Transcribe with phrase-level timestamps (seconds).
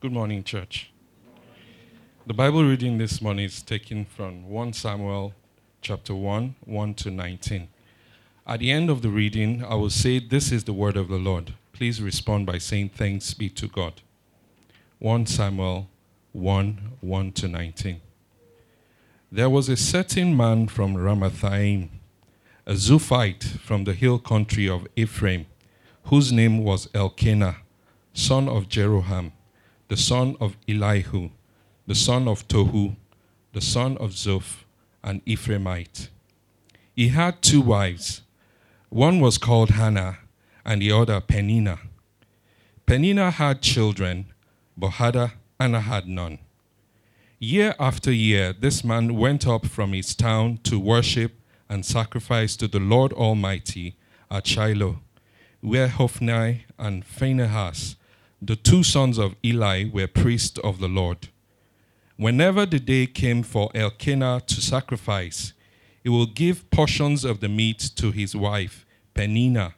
[0.00, 0.92] Good morning, church.
[2.24, 5.34] The Bible reading this morning is taken from 1 Samuel
[5.80, 7.66] chapter 1, 1 to 19.
[8.46, 11.16] At the end of the reading, I will say, This is the word of the
[11.16, 11.54] Lord.
[11.72, 13.94] Please respond by saying, Thanks be to God.
[15.00, 15.88] 1 Samuel
[16.30, 18.00] 1, 1 to 19.
[19.32, 21.88] There was a certain man from Ramathaim,
[22.66, 25.46] a Zuphite from the hill country of Ephraim,
[26.04, 27.56] whose name was Elkanah,
[28.12, 29.32] son of Jeroham
[29.88, 31.30] the son of Elihu,
[31.86, 32.96] the son of Tohu,
[33.52, 34.64] the son of Zoph,
[35.02, 36.08] an Ephraimite.
[36.94, 38.22] He had two wives.
[38.90, 40.18] One was called Hannah,
[40.64, 41.78] and the other Peninnah.
[42.86, 44.26] Peninnah had children,
[44.76, 46.38] but Hannah had none.
[47.38, 51.32] Year after year, this man went up from his town to worship
[51.68, 53.96] and sacrifice to the Lord Almighty
[54.30, 55.00] at Shiloh,
[55.60, 57.96] where Hophni and Phinehas,
[58.40, 61.28] the two sons of Eli were priests of the Lord.
[62.16, 65.52] Whenever the day came for Elkanah to sacrifice,
[66.02, 69.74] he will give portions of the meat to his wife, Peninnah,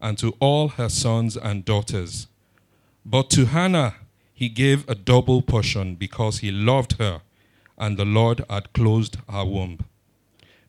[0.00, 2.28] and to all her sons and daughters.
[3.04, 3.96] But to Hannah
[4.32, 7.22] he gave a double portion because he loved her,
[7.76, 9.78] and the Lord had closed her womb.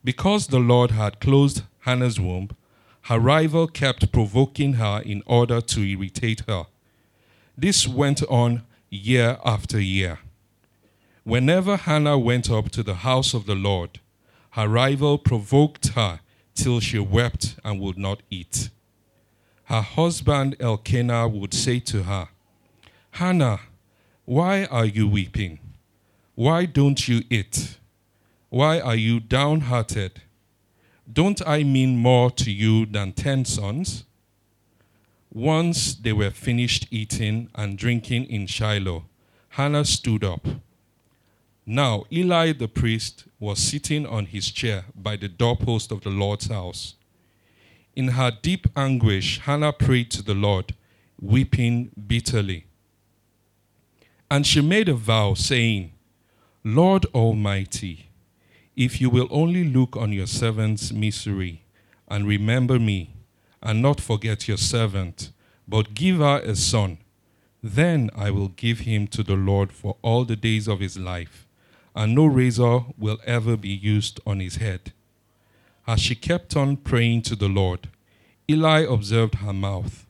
[0.03, 2.49] Because the Lord had closed Hannah's womb,
[3.03, 6.65] her rival kept provoking her in order to irritate her.
[7.57, 10.19] This went on year after year.
[11.23, 13.99] Whenever Hannah went up to the house of the Lord,
[14.51, 16.19] her rival provoked her
[16.53, 18.69] till she wept and would not eat.
[19.65, 22.29] Her husband Elkanah would say to her,
[23.11, 23.59] Hannah,
[24.25, 25.59] why are you weeping?
[26.35, 27.77] Why don't you eat?
[28.49, 30.21] Why are you downhearted?
[31.11, 34.04] Don't I mean more to you than ten sons?
[35.35, 39.03] Once they were finished eating and drinking in Shiloh,
[39.49, 40.47] Hannah stood up.
[41.65, 46.47] Now Eli the priest was sitting on his chair by the doorpost of the Lord's
[46.47, 46.95] house.
[47.97, 50.73] In her deep anguish, Hannah prayed to the Lord,
[51.19, 52.67] weeping bitterly.
[54.31, 55.91] And she made a vow, saying,
[56.63, 58.07] Lord Almighty,
[58.77, 61.65] if you will only look on your servant's misery
[62.07, 63.14] and remember me,
[63.65, 65.31] and not forget your servant,
[65.67, 66.99] but give her a son.
[67.63, 71.47] Then I will give him to the Lord for all the days of his life,
[71.95, 74.93] and no razor will ever be used on his head.
[75.87, 77.89] As she kept on praying to the Lord,
[78.47, 80.05] Eli observed her mouth.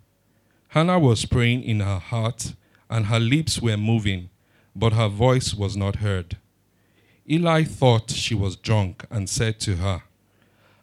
[0.69, 2.55] Hannah was praying in her heart,
[2.89, 4.29] and her lips were moving,
[4.75, 6.35] but her voice was not heard.
[7.29, 10.03] Eli thought she was drunk and said to her,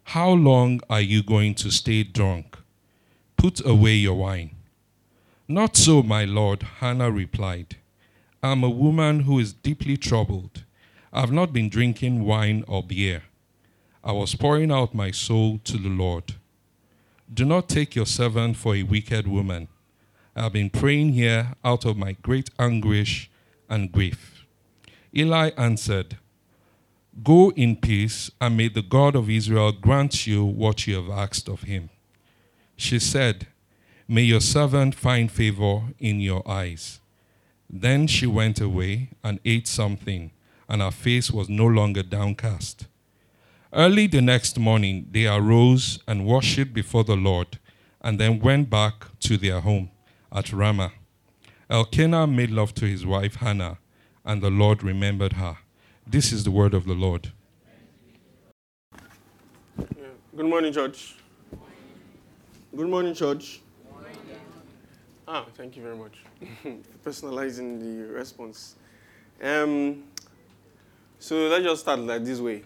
[0.05, 2.52] How long are you going to stay drunk?
[3.37, 4.51] Put away your wine.
[5.47, 7.77] Not so, my lord, Hannah replied.
[8.41, 10.63] I am a woman who is deeply troubled.
[11.11, 13.23] I have not been drinking wine or beer.
[14.03, 16.35] I was pouring out my soul to the Lord.
[17.33, 19.67] Do not take your servant for a wicked woman.
[20.35, 23.29] I have been praying here out of my great anguish
[23.69, 24.45] and grief.
[25.15, 26.17] Eli answered,
[27.23, 31.47] Go in peace, and may the God of Israel grant you what you have asked
[31.47, 31.89] of him.
[32.83, 33.47] She said,
[34.09, 36.99] May your servant find favor in your eyes.
[37.69, 40.31] Then she went away and ate something,
[40.67, 42.87] and her face was no longer downcast.
[43.71, 47.57] Early the next morning, they arose and worshipped before the Lord,
[48.01, 49.89] and then went back to their home
[50.29, 50.91] at Ramah.
[51.69, 53.77] Elkanah made love to his wife Hannah,
[54.25, 55.59] and the Lord remembered her.
[56.05, 57.31] This is the word of the Lord.
[59.79, 60.09] Yeah.
[62.75, 63.61] Good morning, church.
[63.83, 64.17] Good morning.
[65.27, 66.17] Ah, thank you very much
[66.63, 66.71] for
[67.05, 68.77] personalizing the response.
[69.43, 70.05] Um,
[71.19, 72.63] so let's just start like this way.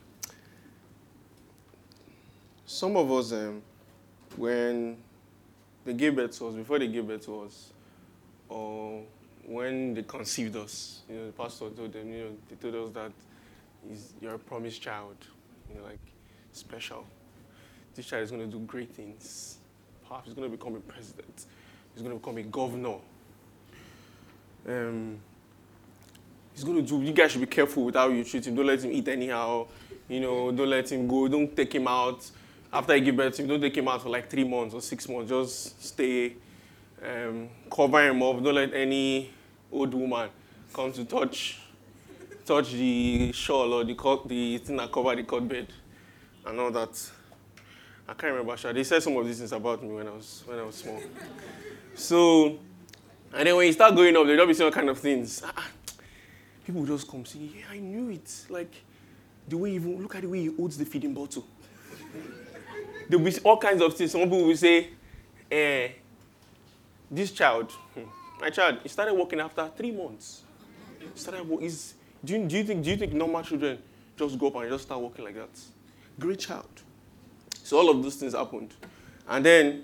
[2.65, 3.61] Some of us, um,
[4.37, 4.95] when
[5.83, 7.73] they gave birth to us, before they gave birth to us,
[8.47, 9.03] or
[9.45, 12.93] when they conceived us, you know, the pastor told them, you know, they told us
[12.93, 13.11] that
[14.21, 15.17] you're a promised child,
[15.69, 15.99] you know, like
[16.53, 17.05] special.
[17.93, 19.57] This child is going to do great things
[20.07, 21.45] perhaps he's going to become a president.
[21.93, 22.95] He's going to become a governor.
[24.67, 25.19] Um,
[26.53, 28.55] he's going to do, you guys should be careful with how you treat him.
[28.55, 29.67] Don't let him eat anyhow.
[30.07, 31.27] You know, don't let him go.
[31.27, 32.29] Don't take him out.
[32.71, 34.81] After you give birth to him, don't take him out for like three months or
[34.81, 35.29] six months.
[35.29, 36.35] Just stay,
[37.03, 38.43] um, cover him up.
[38.43, 39.31] Don't let any
[39.71, 40.29] old woman
[40.73, 41.59] come to touch
[42.45, 43.93] touch the shawl or the,
[44.25, 45.67] the thing that cover the cot bed
[46.45, 47.11] and all that.
[48.07, 48.55] I can't remember.
[48.55, 48.71] Sure.
[48.71, 51.01] They said some of these things about me when I was when I was small.
[51.93, 52.57] So,
[53.33, 55.41] and then when you start going up, there'll be some kind of things.
[55.45, 55.67] Ah, ah.
[56.65, 58.73] people will just come say, "Yeah, I knew it." Like
[59.47, 61.45] the way even look at the way he holds the feeding bottle.
[63.09, 64.11] There'll be all kinds of things.
[64.11, 64.89] Some people will say,
[65.51, 65.89] eh,
[67.11, 68.03] "This child, hmm,
[68.39, 70.43] my child, he started walking after three months.
[70.99, 71.45] He started.
[71.59, 73.79] He's, do you, do you think do you think normal children
[74.15, 75.59] just go up and just start walking like that?
[76.17, 76.83] Great child.
[77.67, 78.73] So all of those things happened.
[79.27, 79.83] And then,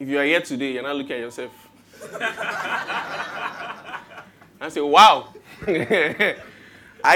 [0.00, 1.52] if you are here today, you're not looking at yourself.
[4.60, 5.32] I say, wow.
[5.68, 6.34] I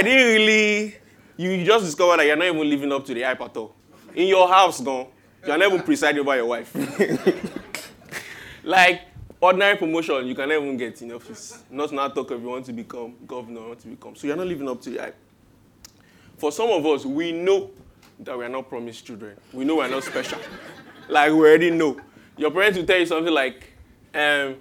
[0.00, 0.94] didn't really,
[1.36, 3.74] you just discovered that you're not even living up to the hype at all.
[4.14, 5.08] In your house, gone,
[5.44, 6.72] you're not even presiding over your wife.
[8.62, 9.00] like,
[9.40, 11.64] ordinary promotion, you can never even get in office.
[11.68, 14.14] Not now talk if you want to become governor, want to become.
[14.14, 15.16] So you're not living up to the hype.
[16.36, 17.72] For some of us, we know
[18.24, 19.36] that we are not promised children.
[19.52, 20.38] We know we are not special.
[21.08, 22.00] like we already know.
[22.36, 23.72] Your parents will tell you something like,
[24.14, 24.56] um,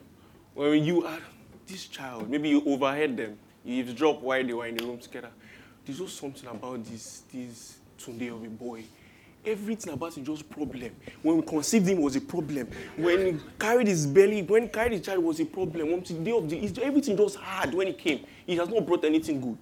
[0.54, 1.20] when you are
[1.68, 5.30] this child, maybe you overheard them, you eavesdrop while they were in the room together.
[5.86, 8.84] There's just something about this, this Tunde of a boy.
[9.44, 10.92] Everything about him just problem.
[11.24, 12.68] When we conceived him was a problem.
[12.96, 15.92] When he carried his belly, when he carried his child was a problem.
[15.92, 18.24] When the day of the, everything just hard when he came.
[18.46, 19.58] He has not brought anything good.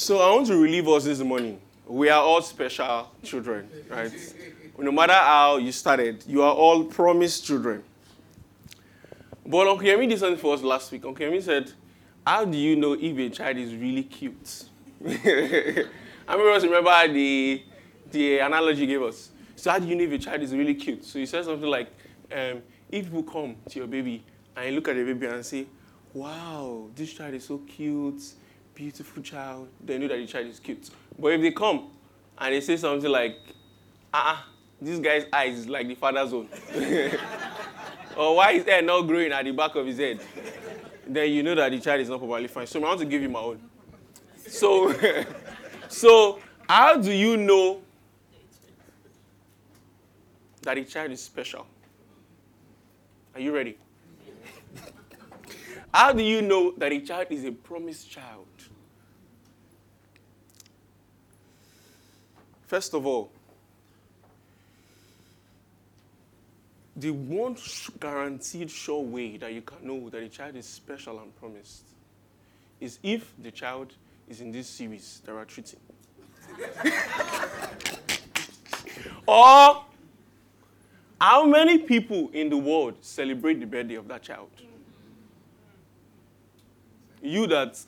[0.00, 1.60] So I want to relieve us this morning.
[1.86, 4.10] We are all special children, right?
[4.78, 7.84] No matter how you started, you are all promised children.
[9.44, 11.04] But Uncle Yemi did something for us last week.
[11.04, 11.70] Uncle Yemi said,
[12.26, 14.64] How do you know if a child is really cute?
[15.04, 17.62] Of us remember the,
[18.10, 19.28] the analogy gave us?
[19.54, 21.04] So, how do you know if a child is really cute?
[21.04, 21.88] So, he said something like,
[22.32, 24.24] um, If people come to your baby
[24.56, 25.66] and you look at the baby and say,
[26.14, 28.22] Wow, this child is so cute
[28.80, 30.88] beautiful child, they know that the child is cute.
[31.18, 31.90] But if they come
[32.38, 33.36] and they say something like,
[34.14, 34.48] ah,
[34.80, 36.48] this guy's eyes is like the father's own.
[38.16, 40.18] or why is hair not growing at the back of his head?
[41.06, 42.66] Then you know that the child is not properly fine.
[42.66, 43.60] So I want to give you my own.
[44.46, 44.94] So,
[45.88, 47.82] so how do you know
[50.62, 51.66] that a child is special?
[53.34, 53.76] Are you ready?
[55.92, 58.46] How do you know that a child is a promised child?
[62.70, 63.32] First of all,
[66.94, 67.56] the one
[67.98, 71.82] guaranteed sure way that you can know that a child is special and promised
[72.78, 73.92] is if the child
[74.28, 75.80] is in this series that we're treating.
[79.26, 79.84] or
[81.20, 84.50] how many people in the world celebrate the birthday of that child?
[87.20, 87.84] You that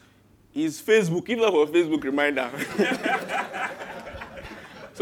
[0.52, 2.50] is Facebook, even for a Facebook reminder.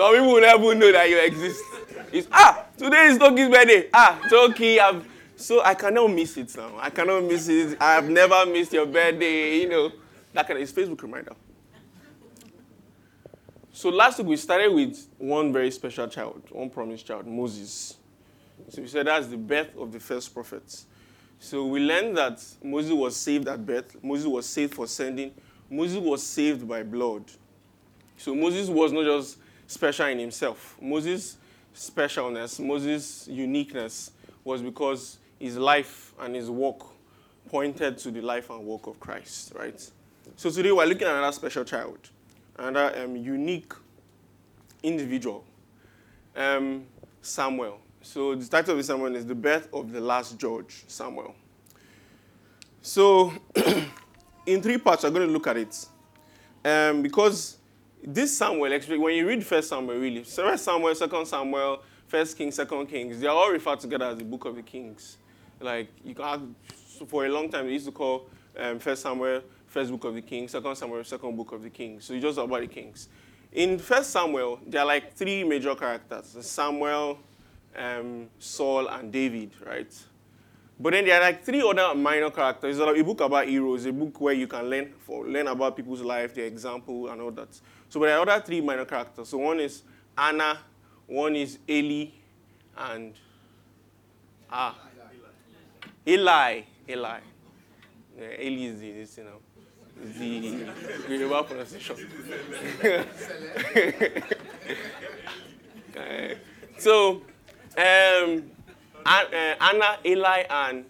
[0.00, 1.62] Some people will never know that you exist.
[2.10, 3.90] It's, ah, today is Toki's birthday.
[3.92, 6.72] Ah, Toki, I've, so I cannot miss it now.
[6.78, 7.76] I cannot miss it.
[7.78, 9.92] I've never missed your birthday, you know.
[10.32, 11.32] That kind of, it's Facebook reminder.
[13.72, 17.98] So last week we started with one very special child, one promised child, Moses.
[18.70, 20.82] So we said that's the birth of the first prophet.
[21.40, 24.02] So we learned that Moses was saved at birth.
[24.02, 25.32] Moses was saved for sending.
[25.68, 27.24] Moses was saved by blood.
[28.16, 29.36] So Moses was not just
[29.70, 30.76] special in himself.
[30.80, 31.36] Moses'
[31.74, 34.10] specialness, Moses' uniqueness
[34.42, 36.80] was because his life and his work
[37.48, 39.80] pointed to the life and work of Christ, right?
[40.34, 41.98] So today we're looking at another special child,
[42.58, 43.72] another um, unique
[44.82, 45.44] individual,
[46.34, 46.84] um,
[47.22, 47.78] Samuel.
[48.02, 51.34] So the title of this sermon is The Birth of the Last Judge, Samuel.
[52.82, 53.32] So
[54.46, 55.86] in three parts, we're going to look at it.
[56.64, 57.58] Um, because
[58.02, 62.86] this Samuel, when you read First Samuel, really, First Samuel, Second Samuel, First Kings, Second
[62.86, 65.18] Kings, they are all referred together as the Book of the Kings.
[65.60, 66.42] Like you have,
[67.06, 68.26] for a long time, they used to call
[68.58, 72.04] um, First Samuel First Book of the Kings, Second Samuel Second Book of the Kings.
[72.04, 73.08] So you just talk about the Kings.
[73.52, 77.18] In First Samuel, there are like three major characters: Samuel,
[77.76, 79.92] um, Saul, and David, right?
[80.80, 82.78] But then there are like three other minor characters.
[82.78, 86.00] It's a book about heroes, a book where you can learn for learn about people's
[86.00, 87.60] life, their example, and all that.
[87.90, 89.28] So there are other three minor characters.
[89.28, 89.82] So one is
[90.16, 90.58] Anna,
[91.06, 92.06] one is Eli,
[92.78, 93.14] and
[94.50, 94.74] ah
[96.06, 96.62] Eli.
[96.88, 97.18] Eli.
[98.18, 99.40] Yeah, Eli is this, you know,
[100.18, 101.96] the Yoruba pronunciation.
[106.80, 107.20] So,
[107.76, 108.50] um,
[109.04, 109.24] uh,
[109.60, 110.86] Anna, Eli, and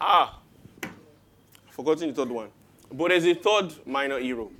[0.00, 0.40] ah,
[1.70, 2.48] forgotten the third one.
[2.92, 4.50] But there's a third minor hero.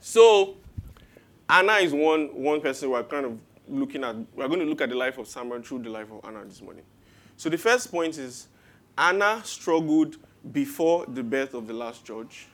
[0.00, 0.56] So,
[1.48, 3.38] Anna is one one person we're kind of
[3.68, 4.16] looking at.
[4.34, 6.62] We're going to look at the life of Samuel through the life of Anna this
[6.62, 6.84] morning.
[7.36, 8.48] So the first point is
[8.96, 10.16] Anna struggled
[10.52, 12.46] before the birth of the last judge.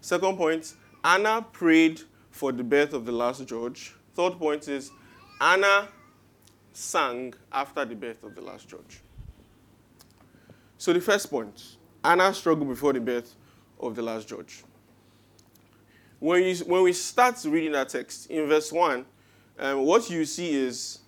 [0.00, 3.94] Second point, Anna prayed for the birth of the last judge.
[4.14, 4.90] Third point is
[5.40, 5.88] Anna
[6.72, 9.00] sang after the birth of the last judge.
[10.78, 13.34] So the first point, Anna struggled before the birth
[13.78, 14.64] of the last judge.
[16.20, 19.04] When, you, when we start reading that text, in verse 1,
[19.58, 21.00] um, what you see is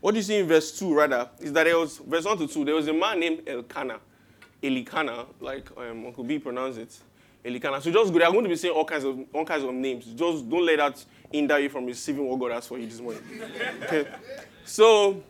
[0.00, 2.64] what you see in verse 2, rather, is that there was, verse 1 to 2,
[2.64, 4.00] there was a man named Elkanah.
[4.62, 6.98] Elikana, like um, Uncle B pronounced it.
[7.44, 7.80] Elikana.
[7.80, 8.22] So just go.
[8.22, 10.04] I'm going to be saying all kinds of all kinds of names.
[10.04, 13.22] Just don't let that hinder you from receiving what God has for you this morning.
[13.84, 14.06] Okay.
[14.64, 15.22] So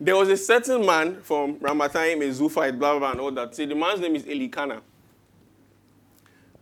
[0.00, 3.54] there was a certain man from Ramathaim, a Zophite, blah, blah, blah, and all that.
[3.54, 4.80] See, the man's name is Elikana.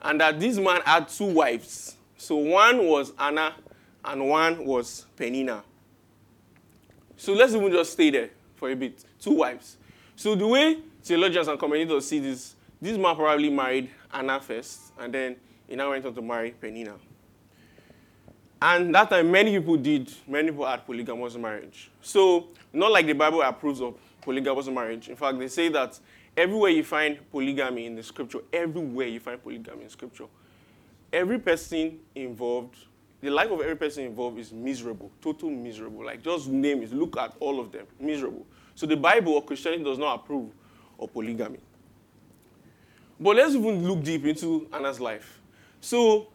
[0.05, 1.97] And that this man had two wives.
[2.17, 3.55] So one was Anna
[4.05, 5.63] and one was Penina.
[7.17, 9.03] So let's even just stay there for a bit.
[9.19, 9.79] Two wives.
[10.15, 15.13] So the way theologians and commentators see this, this man probably married Anna first, and
[15.13, 16.95] then he now went on to marry Penina.
[18.61, 21.91] And that time, many people did, many people had polygamous marriage.
[22.01, 25.09] So, not like the Bible approves of polygamous marriage.
[25.09, 25.99] In fact, they say that
[26.37, 30.27] everywhere you find polygamy in the scripture, everywhere you find polygamy in scripture,
[31.13, 32.77] every person involved
[33.25, 36.05] the life of every person involved is miserable, total miserable.
[36.05, 38.47] Like just name it, look at all of them, miserable.
[38.75, 40.51] So the Bible or Christianity does not approve
[41.01, 41.59] of polygamy.
[43.19, 45.41] But let's even look deep into Anna's life.
[45.81, 46.29] So,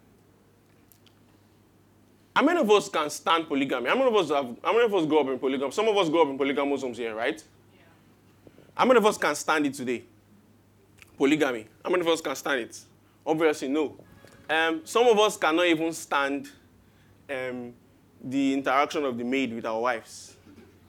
[2.36, 3.88] how many of us can stand polygamy?
[3.88, 5.72] How many of us have, how many of us grow up in polygamy?
[5.72, 7.44] Some of us grow up in polygamous homes here, right?
[8.80, 10.04] How many of us can stand it today?
[11.18, 11.68] Polygamy.
[11.84, 12.80] How many of us can stand it?
[13.26, 13.98] Obviously, no.
[14.50, 16.50] Um, some of us cannot even stand
[17.30, 17.74] um,
[18.24, 20.38] the interaction of the maid with our wives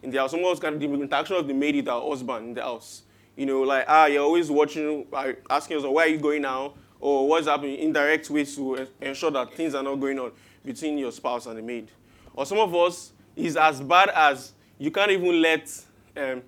[0.04, 0.30] in the house.
[0.30, 3.02] Some of us can the interaction of the maid with our husband in the house.
[3.34, 6.74] You know, like, ah, you're always watching, uh, asking us, where are you going now?
[7.00, 7.76] Or what's happening?
[7.76, 10.30] Indirect ways to ensure that things are not going on
[10.64, 11.90] between your spouse and the maid.
[12.34, 15.68] Or some of us is as bad as you can't even let,
[16.16, 16.42] um,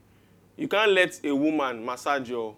[0.56, 2.54] you can't let a woman massage your,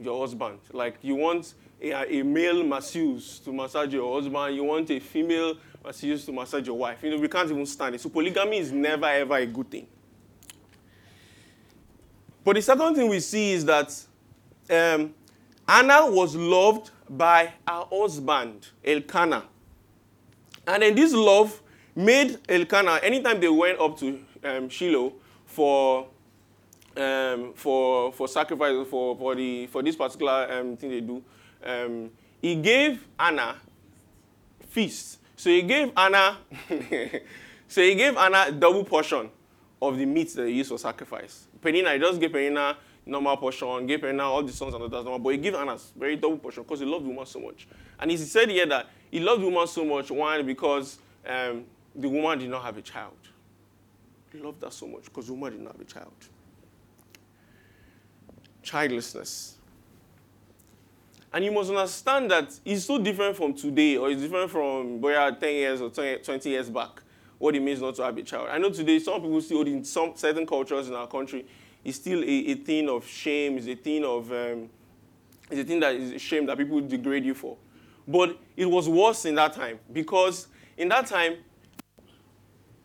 [0.00, 0.58] your husband.
[0.72, 5.56] Like, you want a, a male masseuse to massage your husband, you want a female
[5.84, 7.02] masseuse to massage your wife.
[7.02, 8.00] You know, we can't even stand it.
[8.00, 9.86] So polygamy is never ever a good thing.
[12.42, 13.90] But the second thing we see is that
[14.70, 15.14] um,
[15.66, 19.44] Anna was loved by her husband, Elkanah.
[20.66, 21.62] And then this love
[21.94, 25.14] made Elkanah, anytime they went up to um, Shiloh
[25.46, 26.08] for,
[26.96, 31.22] um, for, for sacrifice, for, for, the, for this particular um, thing they do,
[31.64, 32.10] um,
[32.40, 33.56] he gave Anna
[34.68, 35.18] feast.
[35.36, 36.38] So he gave Anna,
[37.68, 39.30] so he gave Anna double portion
[39.80, 41.48] of the meat that he used for sacrifice.
[41.60, 45.18] Penina, he just gave Penina normal portion, gave Penina all the sons and daughters normal,
[45.18, 47.66] but he gave Anna very double portion because he loved the woman so much.
[47.98, 52.08] And he said here that he loved the woman so much, one, because um, the
[52.08, 53.16] woman did not have a child.
[54.32, 56.12] He loved her so much because the woman did not have a child.
[58.64, 59.58] Childlessness.
[61.32, 65.12] And you must understand that it's so different from today, or it's different from boy,
[65.12, 67.02] 10 years or 20 years back,
[67.38, 68.48] what it means not to have a child.
[68.50, 71.44] I know today some people still, in some certain cultures in our country,
[71.84, 74.70] it's still a, a thing of shame, it's a thing of, um,
[75.50, 77.56] it's a thing that is a shame that people degrade you for.
[78.06, 81.38] But it was worse in that time because in that time,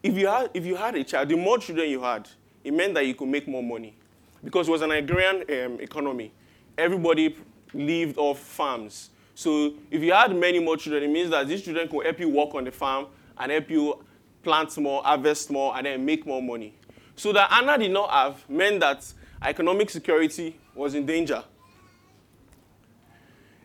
[0.01, 2.27] if you had, if you had a child, the more children you had,
[2.63, 3.95] it meant that you could make more money
[4.43, 6.31] because it was an agrarian um, economy.
[6.77, 7.35] Everybody
[7.73, 9.09] lived off farms.
[9.35, 12.29] So if you had many more children, it means that these children could help you
[12.29, 14.03] work on the farm and help you
[14.43, 16.73] plant more, harvest more, and then make more money.
[17.15, 19.05] So that Anna did not have meant that
[19.41, 21.43] economic security was in danger.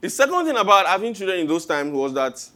[0.01, 2.47] The second thing about having children in those times was that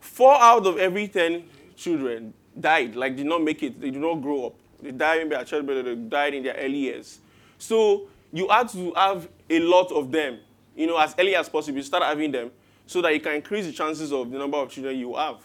[0.00, 4.16] four out of every ten children died, like did not make it, they did not
[4.16, 4.54] grow up.
[4.82, 7.20] They died childbirth, they died in their early years.
[7.58, 10.40] So you had to have a lot of them,
[10.74, 11.78] you know, as early as possible.
[11.78, 12.50] You start having them
[12.86, 15.36] so that you can increase the chances of the number of children you have,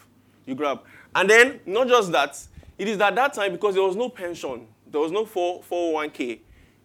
[0.44, 0.80] you grab.
[1.14, 2.36] And then, not just that,
[2.78, 6.38] It is at that time because there was no pension, there was no 4, 401k,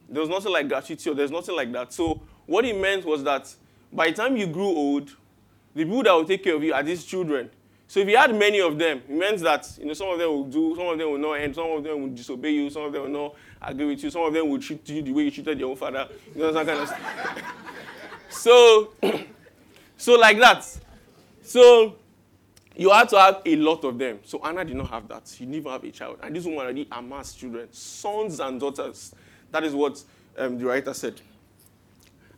[0.09, 1.93] there was nothing like gratuity, or there's nothing like that.
[1.93, 3.53] So what it meant was that
[3.91, 5.15] by the time you grew old,
[5.75, 7.51] the people that will take care of you are these children.
[7.93, 10.27] So if you had many of them, it means that you know some of them
[10.27, 12.85] will do, some of them will not end, some of them will disobey you, some
[12.85, 15.25] of them will not agree with you, some of them will treat you the way
[15.25, 16.07] you treated your own father.
[16.33, 17.43] You know that kind of stuff.
[18.29, 18.93] so,
[19.97, 20.65] so like that.
[21.43, 21.97] So
[22.75, 24.21] you had to have a lot of them.
[24.23, 25.27] So Anna did not have that.
[25.27, 26.17] She didn't have a child.
[26.23, 29.13] And this woman already amassed children, sons and daughters.
[29.51, 30.03] That is what
[30.39, 31.21] um, the writer said.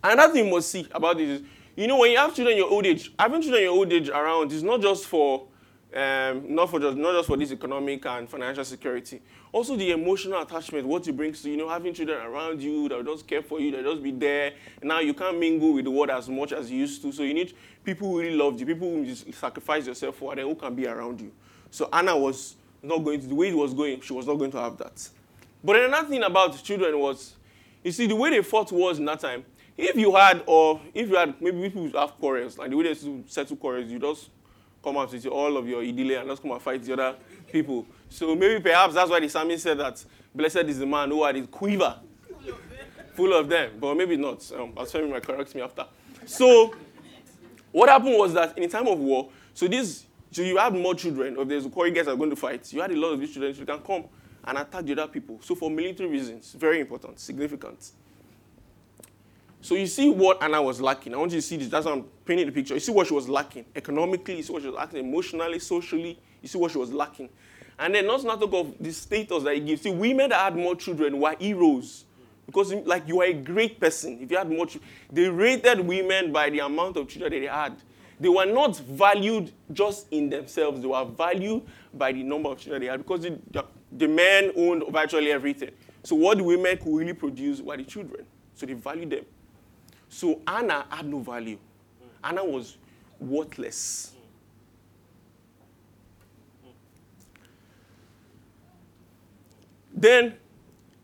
[0.03, 2.57] Another thing you must see about this is you know, when you have children in
[2.59, 5.47] your old age, having children in your old age around is not just for
[5.93, 9.21] um, not for just not just for this economic and financial security.
[9.51, 12.97] Also the emotional attachment, what it brings to you know having children around you that
[12.97, 14.53] will just care for you, that will just be there.
[14.81, 17.11] Now you can't mingle with the world as much as you used to.
[17.11, 17.53] So you need
[17.83, 20.87] people who really love you, people who just sacrifice yourself for, and who can be
[20.87, 21.31] around you.
[21.71, 24.01] So Anna was not going to the way it was going.
[24.01, 25.09] She was not going to have that.
[25.63, 27.35] But another thing about children was,
[27.83, 29.45] you see, the way they fought was in that time
[29.77, 33.23] if you had, or if you had, maybe people have quarrels, like the way they
[33.27, 34.29] settle quarrels, you just
[34.83, 37.15] come out with all of your idile and just come and fight the other
[37.51, 37.85] people.
[38.09, 40.03] So maybe perhaps that's why the psalmist said that
[40.33, 41.99] blessed is the man who had his quiver
[43.13, 43.71] full of them.
[43.79, 44.49] But maybe not.
[44.51, 45.85] Um, Pastor might correct me after.
[46.25, 46.73] So
[47.71, 50.95] what happened was that in a time of war, so this, so you had more
[50.95, 53.19] children, if there's a quarry guys are going to fight, you had a lot of
[53.19, 54.05] these children, so you can come
[54.43, 55.39] and attack the other people.
[55.41, 57.91] So for military reasons, very important, significant.
[59.65, 61.15] So you see what Anna was lacking.
[61.15, 61.69] I want you to see this.
[61.69, 62.75] That's why I'm painting the picture.
[62.75, 64.37] You see what she was lacking economically.
[64.37, 66.19] You see what she was lacking emotionally, socially.
[66.43, 67.29] You see what she was lacking.
[67.79, 69.81] And then not talk of the status that he gives.
[69.81, 72.05] See, women that had more children were heroes.
[72.45, 74.19] Because, like, you are a great person.
[74.21, 77.47] If you had more children, they rated women by the amount of children that they
[77.47, 77.75] had.
[78.19, 80.79] They were not valued just in themselves.
[80.79, 84.51] They were valued by the number of children they had because the, the, the men
[84.55, 85.71] owned virtually everything.
[86.03, 88.27] So what the women could really produce were the children.
[88.53, 89.25] So they valued them.
[90.15, 91.57] So Anna had no value.
[92.23, 92.77] Anna was
[93.19, 94.13] worthless.
[99.93, 100.35] Then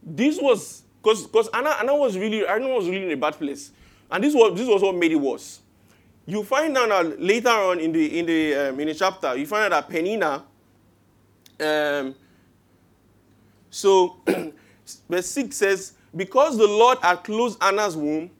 [0.02, 3.72] this was because because Anna Anna was really Anna was really in a bad place,
[4.10, 5.60] and this was this was what made it worse.
[6.26, 9.46] You find out that later on in the in the um, in the chapter, you
[9.46, 10.42] find out that Penina.
[11.60, 12.16] Um,
[13.70, 14.22] so
[15.10, 18.32] verse six says, because the Lord had closed Anna's womb,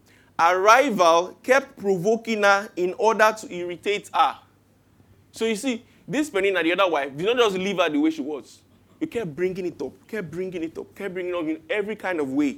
[0.42, 4.38] her rival kept provoking her in order to irritate her.
[5.32, 8.10] So you see, this Penina, the other wife, did not just leave her the way
[8.10, 8.60] she was.
[9.00, 11.96] You kept bringing it up, kept bringing it up, kept bringing it up in every
[11.96, 12.58] kind of way.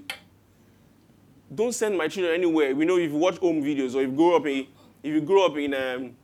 [1.54, 2.74] Don't send my children anywhere.
[2.74, 4.66] We know if you watch home videos or if you grow up in,
[5.04, 6.16] if you grow up in, um,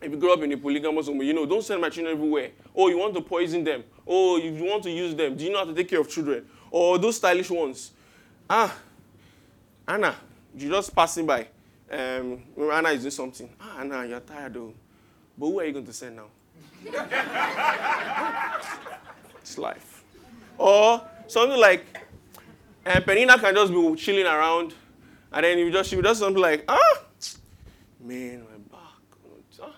[0.00, 2.50] if you grow up in a polygamous home, you know, don't send my children everywhere.
[2.74, 3.84] Oh, you want to poison them.
[4.06, 5.36] Oh, you want to use them.
[5.36, 6.46] Do you know how to take care of children?
[6.70, 7.92] Or those stylish ones.
[8.48, 8.74] Ah,
[9.86, 10.16] Anna,
[10.56, 11.46] you're just passing by.
[11.90, 12.42] Um,
[12.72, 13.50] Anna is doing something.
[13.60, 14.72] Ah, Anna, you're tired though.
[15.38, 16.26] But who are you going to send now?
[19.40, 20.02] it's life.
[20.58, 21.84] Or something like,
[22.84, 24.74] and Penina can just be chilling around,
[25.32, 27.02] and then you just she just something like, ah,
[28.00, 28.82] man, my back.
[29.62, 29.76] Ah,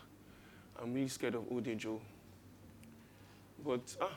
[0.80, 2.00] I'm really scared of old Joe.
[3.64, 4.12] But ah,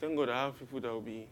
[0.00, 1.26] thank God I have people that will be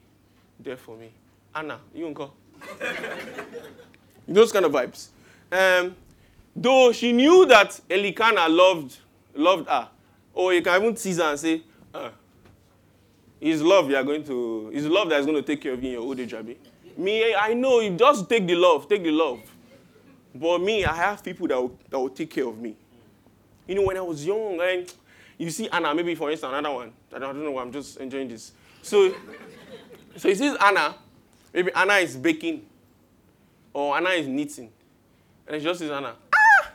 [0.60, 1.10] there for me.
[1.54, 2.34] Anna, you uncle.
[4.28, 5.08] Those kind of vibes.
[5.50, 5.96] Um,
[6.54, 8.98] though she knew that Elikana loved,
[9.34, 9.88] loved her.
[10.34, 11.62] Or you can even tease her and say,
[11.94, 12.10] uh,
[13.40, 15.82] his love you are going to, his love that is going to take care of
[15.82, 16.34] you in your old age.
[16.96, 19.40] Me, I know, you just take the love, take the love.
[20.34, 22.76] But me, I have people that will, that will take care of me.
[23.66, 24.92] You know, when I was young, and
[25.38, 26.92] you see Anna, maybe for instance, another one.
[27.12, 28.52] I don't, I don't know why, I'm just enjoying this.
[28.82, 29.14] So,
[30.16, 30.96] so you see Anna,
[31.52, 32.66] maybe Anna is baking
[33.72, 34.70] or Anna is knitting.
[35.46, 36.70] And it's just says, Anna, ah!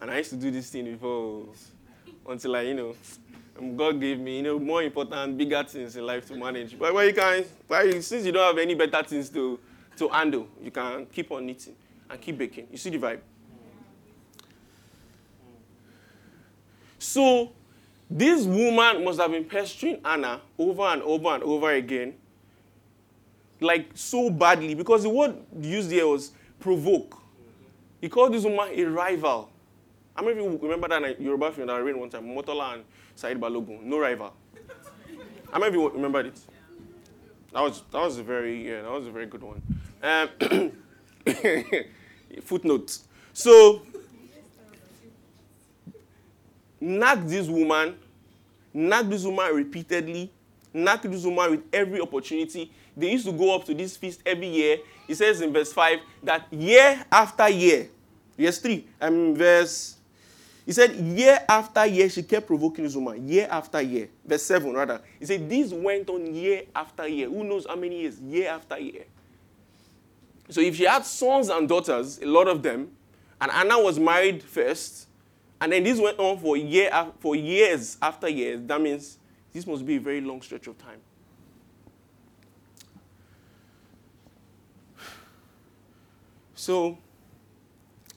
[0.00, 1.46] And I used to do this thing before
[2.28, 2.94] until I, you know,
[3.76, 6.78] God gave me, you know, more important, bigger things in life to manage.
[6.78, 9.58] But well, you can, well, since you don't have any better things to,
[9.96, 11.74] to handle, you can keep on knitting
[12.10, 12.68] and keep baking.
[12.70, 13.20] You see the vibe?
[16.98, 17.52] So,
[18.10, 22.14] this woman must have been pestering Anna over and over and over again
[23.62, 27.18] like so badly because the word used there was provoke.
[28.00, 29.50] He called this woman a rival.
[30.14, 32.24] How many of you remember that Yoruba film that I read one time?
[32.26, 34.32] Motola and Said Balogun, no rival.
[35.52, 36.38] How many of you remember it?
[37.52, 39.62] That was that was a very yeah, that was a very good one.
[40.02, 40.72] Um,
[42.42, 42.98] footnote.
[43.32, 43.82] So,
[46.80, 47.96] knock this woman
[48.74, 50.30] nagged this woman repeatedly,
[50.72, 52.70] nagged this woman with every opportunity.
[52.96, 54.78] They used to go up to this feast every year.
[55.08, 57.88] It says in verse 5 that year after year,
[58.36, 59.96] verse 3, and verse,
[60.64, 64.08] he said, year after year, she kept provoking this woman, year after year.
[64.24, 65.00] Verse 7, rather.
[65.18, 67.28] He said, this went on year after year.
[67.28, 68.20] Who knows how many years?
[68.20, 69.04] Year after year.
[70.48, 72.92] So if she had sons and daughters, a lot of them,
[73.40, 75.08] and Anna was married first,
[75.60, 79.18] and then this went on for, year, for years after years, that means
[79.52, 81.00] this must be a very long stretch of time.
[86.62, 86.96] So,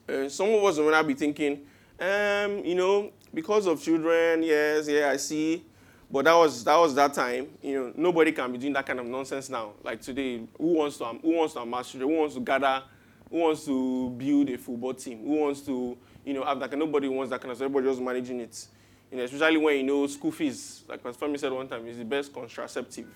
[0.08, 1.62] uh, some of us will be thinking,
[1.99, 5.63] um, you know, because of children, yes, yeah, I see.
[6.12, 7.47] But that was that was that time.
[7.63, 9.71] You know, nobody can be doing that kind of nonsense now.
[9.84, 12.12] Like today, who wants to who wants to amass children?
[12.12, 12.84] Who wants to gather?
[13.31, 15.23] Who wants to build a football team?
[15.23, 16.77] Who wants to, you know, have that?
[16.77, 17.58] Nobody wants that kind of.
[17.58, 17.65] stuff.
[17.65, 18.67] everybody just managing it.
[19.10, 20.84] You know, especially when you know school fees.
[20.88, 23.08] Like my family said one time, is the best contraceptive.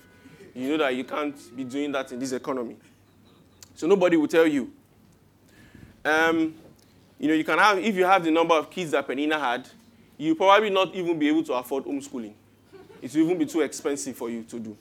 [0.56, 2.74] You know that you can't be doing that in this economy.
[3.76, 4.72] So nobody will tell you.
[6.04, 6.54] Um,
[7.18, 9.68] you know, you can have if you have the number of kids that Penina had,
[10.16, 12.34] you probably not even be able to afford homeschooling
[13.02, 14.76] it will even be too expensive for you to do.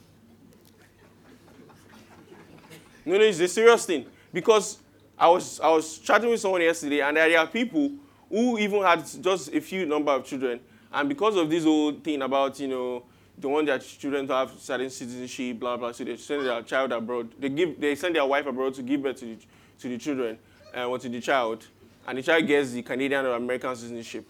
[3.05, 4.05] No, no, it's a serious thing.
[4.31, 4.77] Because
[5.17, 7.91] I was, I was chatting with someone yesterday, and there are people
[8.29, 10.59] who even had just a few number of children.
[10.91, 13.03] And because of this whole thing about, you know,
[13.37, 16.91] they want their children to have certain citizenship, blah, blah, so they send their child
[16.91, 17.33] abroad.
[17.39, 19.37] They, give, they send their wife abroad to give birth to the,
[19.79, 20.37] to the children
[20.73, 21.65] uh, to the child.
[22.07, 24.27] And the child gets the Canadian or American citizenship.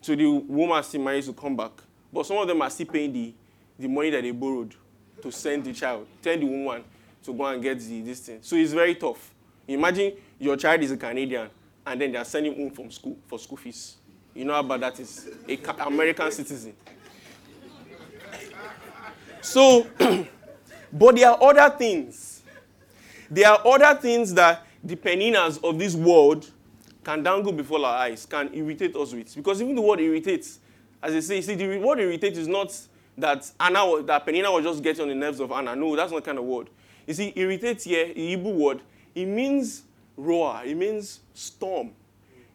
[0.00, 1.72] So the woman still manages to come back.
[2.12, 3.34] But some of them are still paying the,
[3.78, 4.74] the money that they borrowed
[5.22, 6.84] to send the child, tell the woman
[7.24, 8.38] to go and get the, this thing.
[8.40, 9.34] So it's very tough.
[9.66, 11.50] Imagine your child is a Canadian
[11.86, 13.96] and then they are sending home from school for school fees.
[14.34, 15.28] You know how bad that is?
[15.48, 16.74] A American citizen.
[19.40, 19.86] So,
[20.92, 22.42] but there are other things.
[23.30, 26.50] There are other things that the peninas of this world
[27.04, 29.34] can dangle before our eyes, can irritate us with.
[29.34, 30.58] Because even the word irritates
[31.02, 32.76] as I say, see, the word irritate is not
[33.16, 35.76] that Anna, that Penina was just getting on the nerves of Anna.
[35.76, 36.70] No, that's not kind of word.
[37.06, 38.80] You see, irritate here, the Hebrew word,
[39.14, 39.82] it means
[40.16, 41.92] roar, it means storm.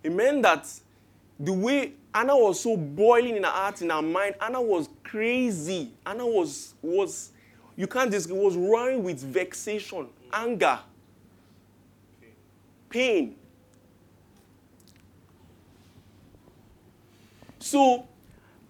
[0.04, 0.69] It meant that
[1.39, 5.91] the way Anna was so boiling in her heart, in her mind, Anna was crazy.
[6.06, 7.32] Anna was, was
[7.76, 10.80] you can't just, was roaring with vexation, anger,
[12.94, 13.36] pain.
[17.60, 18.08] So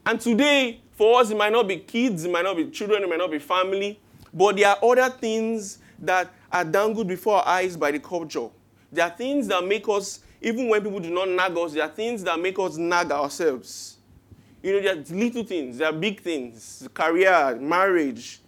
[0.06, 3.10] and today, for us, it might not be kids, it might not be children, it
[3.10, 4.00] might not be family,
[4.34, 8.50] but there are other things that are dangled before our eyes by the culture.
[8.92, 11.90] There are things that make us, even when people do not nag us, there are
[11.90, 13.98] things that make us nag ourselves.
[14.62, 18.42] You know, there are little things, there are big things, career, marriage,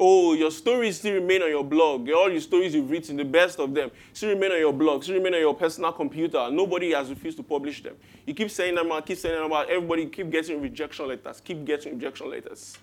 [0.00, 2.08] Oh, your stories still remain on your blog.
[2.10, 5.16] All your stories you've written, the best of them, still remain on your blog, still
[5.16, 6.48] remain on your personal computer.
[6.52, 7.96] Nobody has refused to publish them.
[8.24, 9.68] You keep saying them out, keep saying them out.
[9.68, 12.78] Everybody keep getting rejection letters, keep getting rejection letters.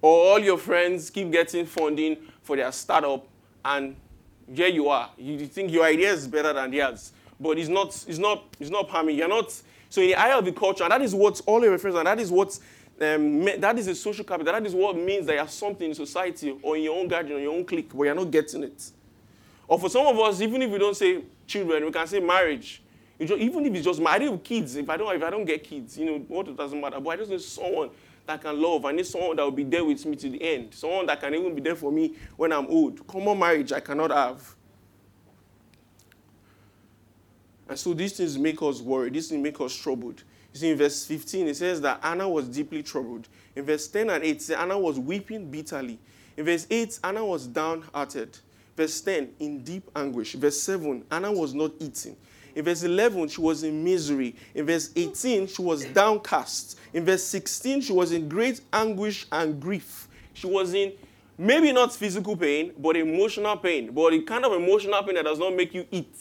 [0.00, 3.26] Or all your friends keep getting funding for their startup,
[3.64, 3.96] and
[4.54, 5.10] here you are.
[5.18, 7.88] You think your idea is better than theirs, but it's not.
[8.08, 8.44] It's not.
[8.60, 9.16] It's not harming.
[9.16, 9.52] You're not.
[9.90, 12.06] So in the eye of the culture, and that is what all your friends, and
[12.06, 12.58] that is what
[13.00, 14.52] um, that is a social capital.
[14.52, 17.32] That is what means that you have something in society or in your own garden
[17.32, 18.90] or your own clique, but you're not getting it.
[19.66, 22.82] Or for some of us, even if we don't say children, we can say marriage.
[23.20, 25.62] Just, even if it's just married with kids, if I don't, if I don't get
[25.64, 27.00] kids, you know, what it doesn't matter.
[27.00, 27.90] But I just need someone
[28.26, 28.84] that can love.
[28.84, 30.74] I need someone that will be there with me to the end.
[30.74, 33.06] Someone that can even be there for me when I'm old.
[33.06, 34.54] Common marriage I cannot have.
[37.68, 39.14] And so these things make us worried.
[39.14, 40.22] These things make us troubled.
[40.52, 43.28] You see, in verse 15, it says that Anna was deeply troubled.
[43.54, 45.98] In verse 10 and 8, it says Anna was weeping bitterly.
[46.36, 48.38] In verse 8, Anna was downhearted.
[48.76, 50.34] Verse 10, in deep anguish.
[50.34, 52.16] Verse 7, Anna was not eating.
[52.54, 54.34] In verse 11, she was in misery.
[54.54, 56.78] In verse 18, she was downcast.
[56.92, 60.08] In verse 16, she was in great anguish and grief.
[60.32, 60.92] She was in
[61.36, 63.92] maybe not physical pain, but emotional pain.
[63.92, 66.16] But the kind of emotional pain that does not make you eat.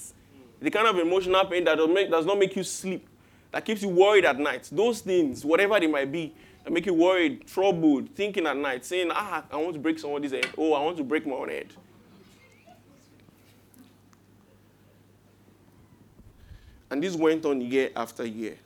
[0.59, 3.07] The kind of emotional pain that does, make, does not make you sleep
[3.51, 4.69] that keeps you worried at night.
[4.71, 6.33] Those things, whatever they might be,
[6.63, 10.31] that make you worried, troubled, thinking at night, saying, ah, I want to break somebody's
[10.31, 10.47] head.
[10.57, 11.67] Oh, I want to break my own head.
[16.89, 18.57] And this went on year after year.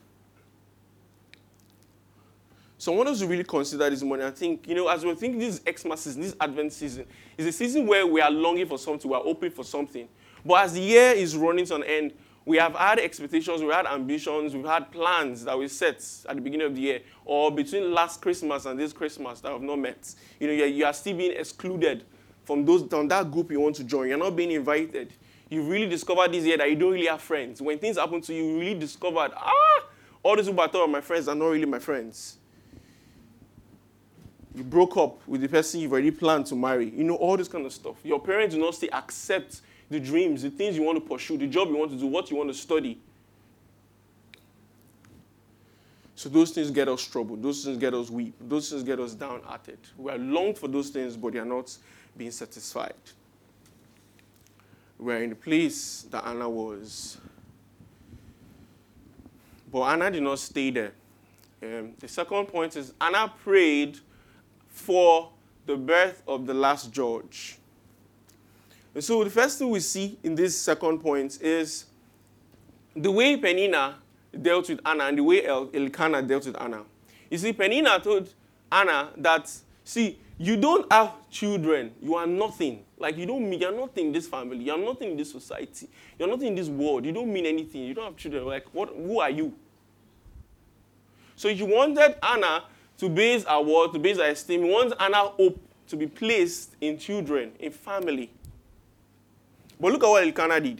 [2.78, 4.26] So I want us to really consider this morning.
[4.26, 7.06] I think, you know, as we're thinking this Xmas season, this Advent season,
[7.38, 10.08] is a season where we are longing for something, we are hoping for something.
[10.44, 12.13] But as the year is running to an end,
[12.46, 16.42] we have had expectations, we had ambitions, we've had plans that we set at the
[16.42, 20.14] beginning of the year, or between last Christmas and this Christmas that have not met.
[20.40, 22.04] You know, you are still being excluded
[22.44, 24.10] from those from that group you want to join.
[24.10, 25.14] You're not being invited.
[25.50, 27.62] You really discovered this year that you don't really have friends.
[27.62, 29.84] When things happen to you, you really discovered, ah,
[30.24, 32.38] all these people I thought were my friends are not really my friends.
[34.56, 36.90] You broke up with the person you've already planned to marry.
[36.90, 37.96] You know, all this kind of stuff.
[38.04, 41.46] Your parents do not still accept the dreams, the things you want to pursue, the
[41.46, 42.98] job you want to do, what you want to study.
[46.16, 47.44] So those things get us troubled.
[47.44, 48.34] Those things get us weak.
[48.40, 49.80] Those things get us downhearted.
[49.98, 51.76] We are longed for those things, but they are not
[52.16, 52.94] being satisfied.
[54.98, 57.18] We are in the place that Anna was.
[59.70, 60.94] But Anna did not stay there.
[61.62, 64.00] Um, the second point is Anna prayed
[64.70, 65.32] for
[65.66, 67.58] the birth of the last Judge.
[69.00, 71.86] So the first thing we see in this second point is
[72.96, 73.96] the way Penina
[74.40, 76.84] dealt with Anna and the way El- Elkanah dealt with Anna.
[77.30, 78.34] You see, Penina told
[78.70, 79.50] Anna that,
[79.84, 81.92] see, you don't have children.
[82.02, 82.84] You are nothing.
[82.98, 84.66] Like you don't mean you're nothing in this family.
[84.66, 85.88] You're nothing in this society.
[86.20, 87.06] You're nothing in this world.
[87.06, 87.84] You don't mean anything.
[87.84, 88.46] You don't have children.
[88.46, 88.90] Like what?
[88.90, 89.54] Who are you?
[91.36, 92.64] So you wanted Anna
[92.98, 94.66] to base our worth, to base our esteem.
[94.66, 98.32] You want Anna hope to be placed in children, in family.
[99.82, 100.80] But look at what Elkanah did.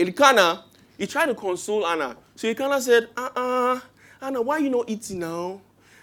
[0.00, 0.64] Elkanah,
[0.96, 2.16] he tried to console Anna.
[2.34, 3.78] So Elkanah said, uh-uh,
[4.22, 5.60] Anna, why you not eating now?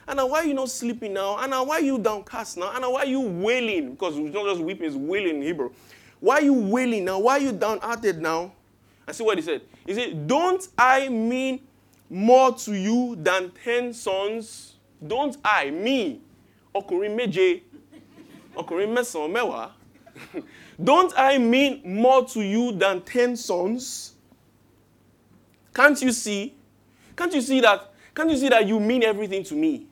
[0.08, 1.39] Anna, why you not sleeping now?
[1.39, 2.72] Anna, why you downcast now?
[2.76, 3.91] Anna, why you wailing?
[3.91, 5.72] Because it's not just weeping, it's wailing in Hebrew.
[6.19, 7.17] Why you wailing now?
[7.19, 8.52] Why you downhearted now?
[9.08, 9.62] And see what he said.
[9.88, 11.62] He said, Don't I mean
[12.10, 14.76] more to you than ten sons?
[15.06, 16.22] Don't I, me,
[16.76, 17.62] ọkùnrin méje,
[18.56, 19.72] mẹ́wàá?
[20.82, 24.14] Don't I mean more to you than ten sons?
[25.74, 26.56] Can't you see?
[27.16, 27.94] Can't you see that?
[28.16, 29.88] Can't you see that you mean everything to me?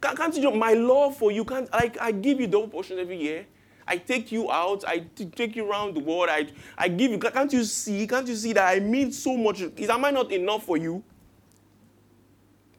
[0.00, 1.44] Can't you my love for you?
[1.44, 3.46] Can't I, I give you double portion every year?
[3.86, 4.84] I take you out.
[4.86, 6.28] I take you around the world.
[6.30, 7.18] I, I give you.
[7.18, 8.06] Can't you see?
[8.06, 9.60] Can't you see that I mean so much?
[9.60, 11.02] Is am I not enough for you?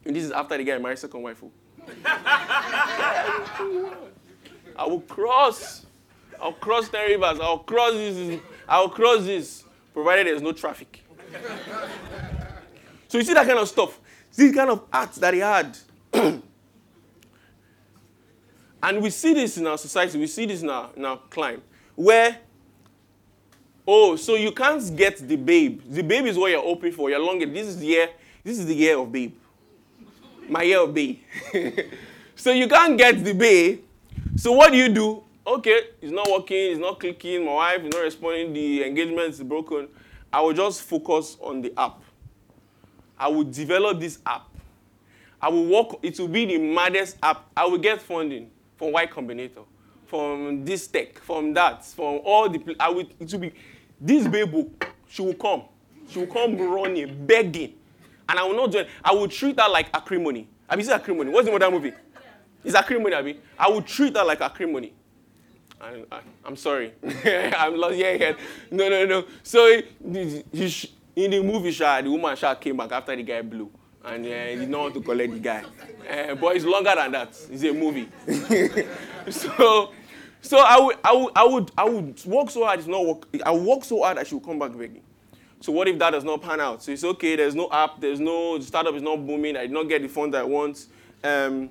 [0.05, 1.43] And this is after the guy married second wife.
[1.43, 1.51] Oh.
[4.75, 5.85] I will cross.
[6.41, 7.39] I'll cross the rivers.
[7.39, 8.39] I'll cross this.
[8.67, 11.03] I'll cross this, provided there's no traffic.
[13.07, 13.99] so you see that kind of stuff.
[14.35, 15.77] This kind of art that he had.
[18.81, 21.61] And we see this in our society, we see this in our, in our climb,
[21.95, 22.37] where,
[23.85, 25.81] oh, so you can't get the babe.
[25.85, 27.09] The babe is what you're hoping for.
[27.09, 27.51] You're longing.
[27.51, 28.09] This is the year,
[28.41, 29.33] this is the year of babe.
[30.47, 31.19] My year of babe.
[32.37, 33.83] so you can't get the babe.
[34.37, 35.23] So what do you do?
[35.49, 39.41] Okay, it's not working, it's not clicking, my wife is not responding, the engagement is
[39.41, 39.87] broken.
[40.31, 41.99] I will just focus on the app.
[43.17, 44.47] I will develop this app.
[45.41, 47.49] I will work, it will be the maddest app.
[47.57, 49.65] I will get funding from Y Combinator,
[50.05, 52.75] from this tech, from that, from all the.
[52.79, 53.51] I will, it will be
[53.99, 54.67] this baby.
[55.07, 55.63] She will come.
[56.09, 57.73] She will come running, begging,
[58.29, 58.85] and I will not join.
[59.03, 60.47] I will treat her like acrimony.
[60.69, 61.31] Have you seen acrimony?
[61.31, 61.95] What's the name of that movie?
[62.63, 63.39] It's acrimony, Abby.
[63.57, 64.93] I will treat her like acrimony.
[65.81, 66.93] I, I, I'm sorry.
[67.03, 67.95] I'm lost.
[67.95, 68.33] Yeah, yeah.
[68.71, 69.25] No, no, no.
[69.43, 73.41] So he, he, in the movie, shot the woman shot came back after the guy
[73.41, 73.71] blew
[74.03, 75.63] and uh, he did not want to collect the guy.
[76.09, 77.29] Uh, but it's longer than that.
[77.49, 78.09] It's a movie.
[79.29, 79.91] so,
[80.41, 82.79] so I would, I would, I would, I would work so hard.
[82.79, 83.27] It's not work.
[83.45, 85.01] I work so hard that she will come back begging.
[85.61, 86.81] So what if that does not pan out?
[86.81, 87.35] So it's okay.
[87.35, 87.99] There's no app.
[87.99, 89.57] There's no the startup is not booming.
[89.57, 90.85] I did not get the fund I want.
[91.23, 91.69] Um,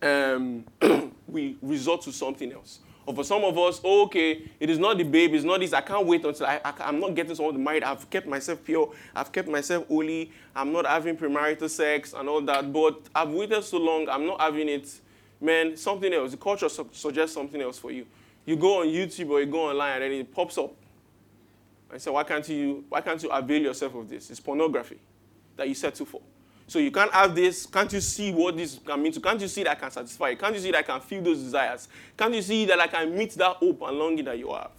[0.00, 0.64] um,
[1.34, 2.78] we resort to something else.
[3.06, 5.74] Or for some of us, oh, okay, it is not the babe, it's not this.
[5.74, 7.84] I can't wait until I, I, am not getting someone married.
[7.84, 8.94] I've kept myself pure.
[9.14, 10.32] I've kept myself holy.
[10.56, 12.72] I'm not having premarital sex and all that.
[12.72, 14.08] But I've waited so long.
[14.08, 14.88] I'm not having it.
[15.38, 16.30] Man, something else.
[16.30, 18.06] The culture su- suggests something else for you.
[18.46, 20.74] You go on YouTube or you go online and it pops up.
[21.92, 24.30] I say, why can't you, why can't you avail yourself of this?
[24.30, 24.98] It's pornography
[25.56, 26.22] that you settle for.
[26.66, 27.66] So you can't have this.
[27.66, 29.20] Can't you see what this can mean to?
[29.20, 30.30] Can't you see that I can satisfy?
[30.30, 30.36] You?
[30.36, 31.88] Can't you see that I can feel those desires?
[32.16, 34.70] Can't you see that I can meet that hope and longing that you have?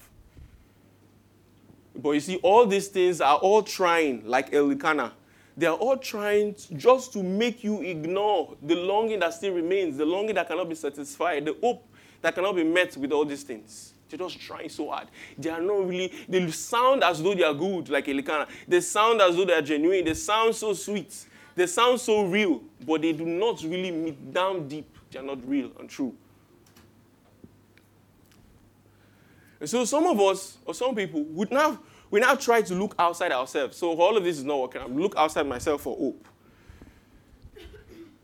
[1.95, 5.13] But you see, all these things are all trying, like Elkanah.
[5.57, 10.05] They are all trying just to make you ignore the longing that still remains, the
[10.05, 11.87] longing that cannot be satisfied, the hope
[12.21, 13.93] that cannot be met with all these things.
[14.09, 15.07] They're just trying so hard.
[15.37, 18.47] They are not really, they sound as though they are good, like Elkanah.
[18.67, 20.03] They sound as though they are genuine.
[20.03, 21.25] They sound so sweet.
[21.55, 24.89] They sound so real, but they do not really meet down deep.
[25.11, 26.13] They are not real and true.
[29.59, 31.79] And so some of us, or some people, would now
[32.11, 33.77] we now try to look outside ourselves.
[33.77, 34.81] So all of this is not working.
[34.81, 36.27] I look outside myself for hope.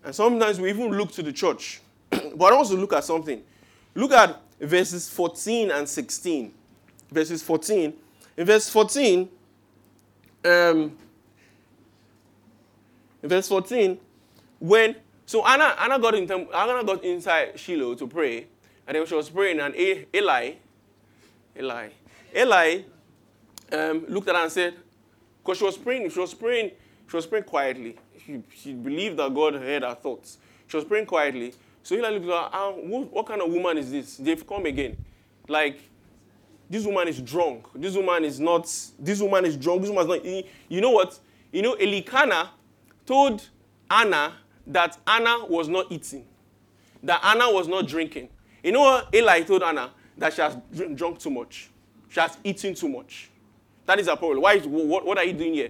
[0.04, 1.82] And sometimes we even look to the church.
[2.10, 3.42] but I to look at something.
[3.96, 6.54] Look at verses 14 and 16.
[7.12, 7.94] Verses 14.
[8.38, 9.30] In verse 14,
[10.46, 10.98] um,
[13.24, 13.98] verse 14,
[14.60, 18.48] when so Anna Anna got in Anna got inside Shiloh to pray,
[18.88, 20.54] and then she was praying, and Eli,
[21.58, 21.90] Eli,
[22.36, 22.82] Eli
[23.72, 24.76] um, looked at her and said,
[25.44, 26.72] because she was praying, she was praying,
[27.10, 27.98] she was praying quietly.
[28.26, 30.38] She, she believed that God heard her thoughts.
[30.68, 31.54] She was praying quietly.
[31.84, 34.18] So Eli looked at her, ah, what, what kind of woman is this?
[34.18, 34.98] They've come again.
[35.48, 35.80] Like,
[36.70, 37.66] this woman is drunk.
[37.76, 38.64] This woman is not,
[39.00, 39.82] this woman is drunk.
[39.82, 41.20] This woman is not, you know what?
[41.52, 42.50] You know, Elikana
[43.06, 43.48] told
[43.90, 44.34] Anna
[44.68, 46.26] that Anna was not eating,
[47.04, 48.30] that Anna was not drinking.
[48.64, 49.92] You know what Eli told Anna?
[50.18, 50.56] That she has
[50.96, 51.70] drunk too much.
[52.10, 53.30] She has eaten too much.
[53.86, 54.42] That is a problem.
[54.42, 54.54] Why?
[54.54, 55.70] Is, what, what are you doing here?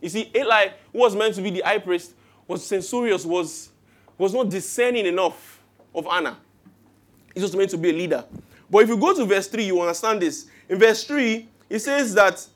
[0.00, 2.12] You see, Eli, who was meant to be the high priest,
[2.46, 3.70] was censorious, was,
[4.16, 5.60] was not discerning enough
[5.94, 6.36] of Anna.
[7.34, 8.24] He was meant to be a leader.
[8.70, 10.46] But if you go to verse 3, you understand this.
[10.68, 12.46] In verse 3, it says that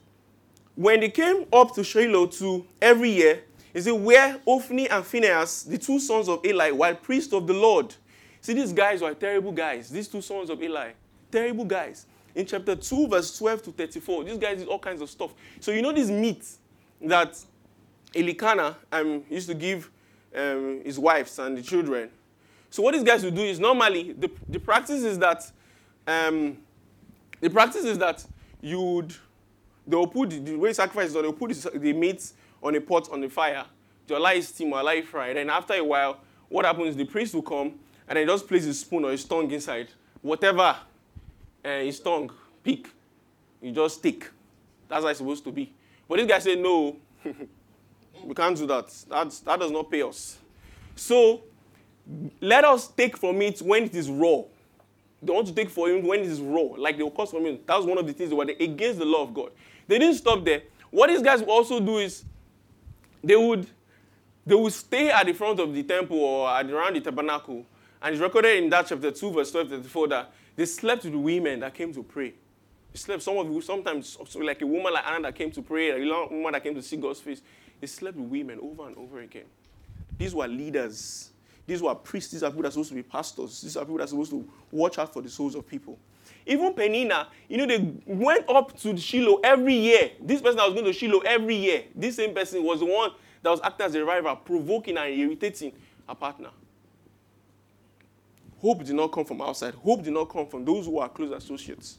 [0.74, 3.42] when they came up to Shiloh to every year,
[3.74, 7.54] is it where Ophni and Phinehas, the two sons of Eli, while priests of the
[7.54, 7.94] Lord.
[8.40, 9.88] See, these guys were terrible guys.
[9.88, 10.90] These two sons of Eli,
[11.30, 12.06] terrible guys.
[12.34, 15.32] In chapter 2, verse 12 to 34, these guys did all kinds of stuff.
[15.60, 16.44] So you know this meat
[17.00, 17.38] that
[18.14, 19.90] Elikana um, used to give
[20.34, 22.10] um, his wives and the children.
[22.70, 25.50] So what these guys would do is normally the, the practice is that
[26.06, 26.58] um,
[27.40, 28.24] the practice is that
[28.60, 29.14] you would
[29.86, 32.32] they will put the, the way sacrifice is done, they will put the, the meat
[32.62, 33.64] on a pot on the fire
[34.08, 35.32] to allow it steam or allow it fry.
[35.32, 37.74] Then after a while, what happens is the priest will come
[38.08, 39.88] and then he just place his spoon or his tongue inside.
[40.20, 40.76] Whatever
[41.64, 42.30] uh, his tongue
[42.62, 42.88] pick,
[43.60, 44.28] you just take.
[44.88, 45.72] That's how it's supposed to be.
[46.08, 46.96] But this guy said, no,
[48.24, 48.92] we can't do that.
[49.08, 50.38] That's, that does not pay us.
[50.94, 51.42] So
[52.40, 54.42] let us take from it when it is raw.
[55.22, 57.46] They want to take from him when it is raw, like they will cost from
[57.46, 57.60] him.
[57.66, 59.52] That was one of the things they were against the law of God.
[59.86, 60.62] They didn't stop there.
[60.90, 62.24] What these guys will also do is
[63.22, 63.66] they would
[64.44, 67.64] they would stay at the front of the temple or around the tabernacle.
[68.00, 71.18] And it's recorded in that chapter 2, verse 12 34 that they slept with the
[71.18, 72.34] women that came to pray.
[72.92, 75.90] They slept, some of you, sometimes, like a woman like Anna that came to pray,
[75.90, 77.40] a woman that came to see God's face.
[77.80, 79.46] They slept with women over and over again.
[80.18, 81.30] These were leaders.
[81.66, 82.32] These were priests.
[82.32, 83.62] These are people that are supposed to be pastors.
[83.62, 85.98] These are people that are supposed to watch out for the souls of people.
[86.46, 90.10] Even Peninnah, you know, they went up to Shiloh every year.
[90.20, 93.12] This person that was going to Shiloh every year, this same person was the one
[93.42, 95.72] that was acting as a rival, provoking and irritating
[96.08, 96.50] a partner.
[98.60, 99.74] Hope did not come from outside.
[99.74, 101.98] Hope did not come from those who are close associates.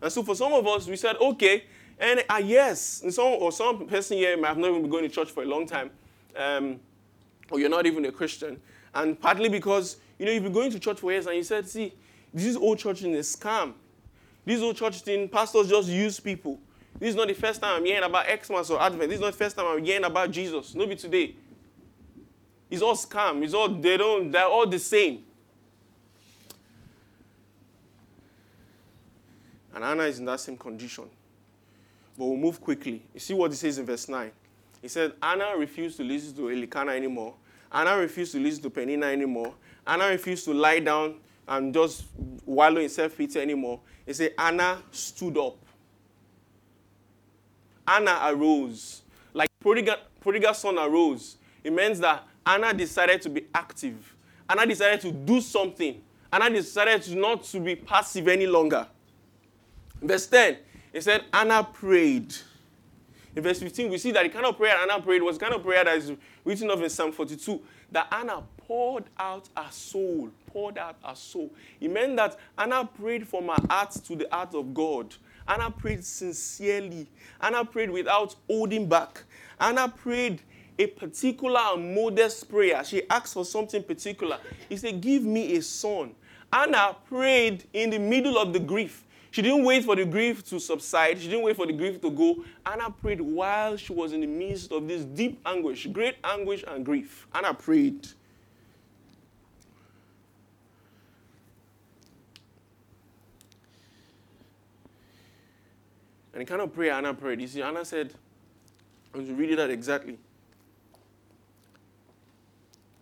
[0.00, 1.64] And so for some of us, we said, okay,
[1.98, 5.04] and uh, yes, and some or some person here might have not even been going
[5.04, 5.90] to church for a long time,
[6.36, 6.80] um,
[7.50, 8.60] or you're not even a Christian.
[8.94, 11.68] And partly because, you know, you've been going to church for years and you said,
[11.68, 11.92] see,
[12.34, 13.72] this old church thing is scam.
[14.44, 16.58] This old church thing, pastors just use people.
[16.98, 19.08] This is not the first time I'm hearing about Xmas or Advent.
[19.08, 20.74] This is not the first time I'm hearing about Jesus.
[20.74, 21.34] Maybe today.
[22.70, 23.42] It's all scam.
[23.42, 24.30] It's all they don't.
[24.30, 25.22] They're all the same.
[29.74, 31.04] And Anna is in that same condition.
[32.16, 33.02] But we'll move quickly.
[33.12, 34.30] You see what he says in verse 9.
[34.82, 37.34] He said, Anna refused to listen to Elikana anymore.
[37.72, 39.54] Anna refused to listen to Peninnah anymore.
[39.86, 41.16] Anna refused to lie down
[41.46, 42.04] and just
[42.44, 43.80] wallow in self pity anymore.
[44.06, 45.56] He said, Anna stood up.
[47.86, 49.02] Anna arose.
[49.32, 51.36] Like prodigal, prodigal son arose.
[51.62, 54.14] It means that Anna decided to be active.
[54.48, 56.00] Anna decided to do something.
[56.32, 58.86] Anna decided to not to be passive any longer.
[60.02, 60.58] Verse 10,
[60.92, 62.34] it said, Anna prayed.
[63.36, 65.54] In verse 15, we see that the kind of prayer Anna prayed was the kind
[65.54, 66.12] of prayer that is
[66.44, 71.50] written of in Psalm 42, that Anna poured out her soul, poured out her soul.
[71.80, 75.14] It meant that Anna prayed from her heart to the heart of God.
[75.46, 77.06] Anna prayed sincerely.
[77.40, 79.22] Anna prayed without holding back.
[79.60, 80.40] Anna prayed
[80.78, 82.82] a particular modest prayer.
[82.84, 84.38] She asked for something particular.
[84.68, 86.14] He said, Give me a son.
[86.52, 89.04] Anna prayed in the middle of the grief.
[89.30, 91.20] She didn't wait for the grief to subside.
[91.20, 92.44] She didn't wait for the grief to go.
[92.64, 96.84] Anna prayed while she was in the midst of this deep anguish, great anguish and
[96.84, 97.26] grief.
[97.34, 98.06] Anna prayed.
[106.34, 108.12] And the kind of prayer Anna prayed, you see, Anna said,
[109.14, 110.18] want to read it out exactly.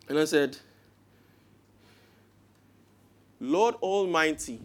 [0.07, 0.59] And I said,
[3.41, 4.61] Lord Almighty,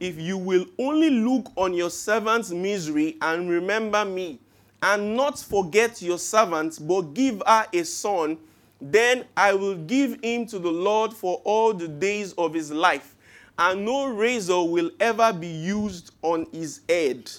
[0.00, 4.40] if you will only look on your servant's misery and remember me,
[4.82, 8.36] and not forget your servant, but give her a son,
[8.80, 13.14] then I will give him to the Lord for all the days of his life,
[13.56, 17.30] and no razor will ever be used on his head.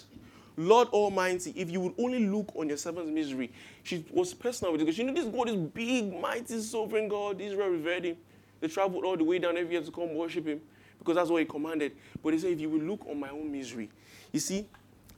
[0.58, 3.52] Lord Almighty, if you would only look on your servant's misery,
[3.84, 7.42] she was personal with it because you know this God is big, mighty, sovereign God.
[7.42, 8.18] Israel revered him.
[8.62, 10.62] They traveled all the way down every year to come worship him
[10.98, 11.92] because that's what he commanded.
[12.24, 13.90] But he said, if you will look on my own misery.
[14.32, 14.66] You see,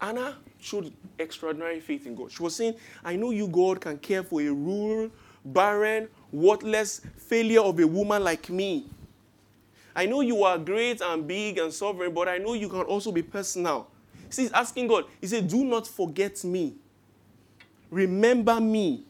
[0.01, 2.31] Anna showed extraordinary faith in God.
[2.31, 5.11] She was saying, I know you, God, can care for a rural,
[5.45, 8.85] barren, worthless failure of a woman like me.
[9.95, 13.11] I know you are great and big and sovereign, but I know you can also
[13.11, 13.87] be personal.
[14.29, 16.75] See, he's asking God, he said, Do not forget me.
[17.89, 19.03] Remember me.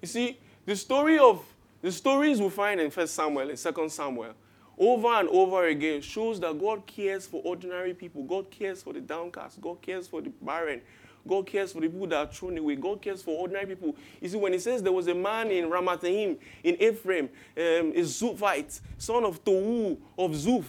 [0.00, 1.44] You see, the story of
[1.80, 4.34] the stories we find in First Samuel and Second Samuel
[4.78, 8.22] over and over again shows that God cares for ordinary people.
[8.24, 9.60] God cares for the downcast.
[9.60, 10.80] God cares for the barren.
[11.26, 12.74] God cares for the people that are thrown away.
[12.74, 13.94] God cares for ordinary people.
[14.20, 18.00] You see, when he says there was a man in Ramathaim, in Ephraim, um, a
[18.00, 20.64] Zuphite, son of Tohu, of Zuph,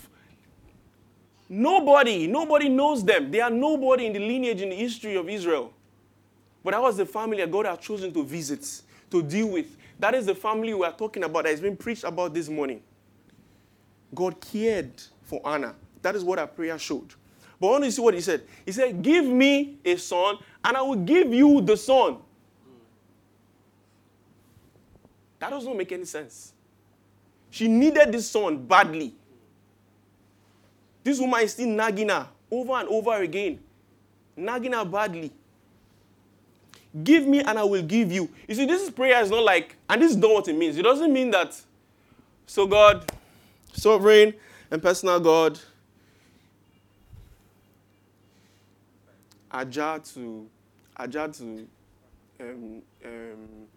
[1.54, 3.32] nobody, nobody knows them.
[3.32, 5.72] They are nobody in the lineage, in the history of Israel.
[6.64, 8.82] But that was the family that God had chosen to visit,
[9.12, 9.76] to deal with.
[10.00, 12.82] That is the family we are talking about that has been preached about this morning.
[14.14, 14.92] God cared
[15.24, 15.76] for Anna.
[16.02, 17.14] That is what our prayer showed.
[17.60, 18.44] But want to see what he said.
[18.66, 22.18] He said, Give me a son, and I will give you the son.
[25.40, 26.54] That does not make any sense.
[27.50, 29.14] She needed this son badly.
[31.04, 33.60] This woman is still nagging her over and over again,
[34.38, 35.32] nagging her badly.
[37.04, 38.30] Give me and I will give you.
[38.48, 40.78] You see, this is prayer is not like, and this is not what it means.
[40.78, 41.60] It doesn't mean that,
[42.46, 43.12] so God,
[43.74, 44.34] sovereign
[44.70, 45.60] and personal God,
[49.52, 50.48] Ajah to,
[51.00, 51.68] Ajah to
[52.40, 53.68] um, um,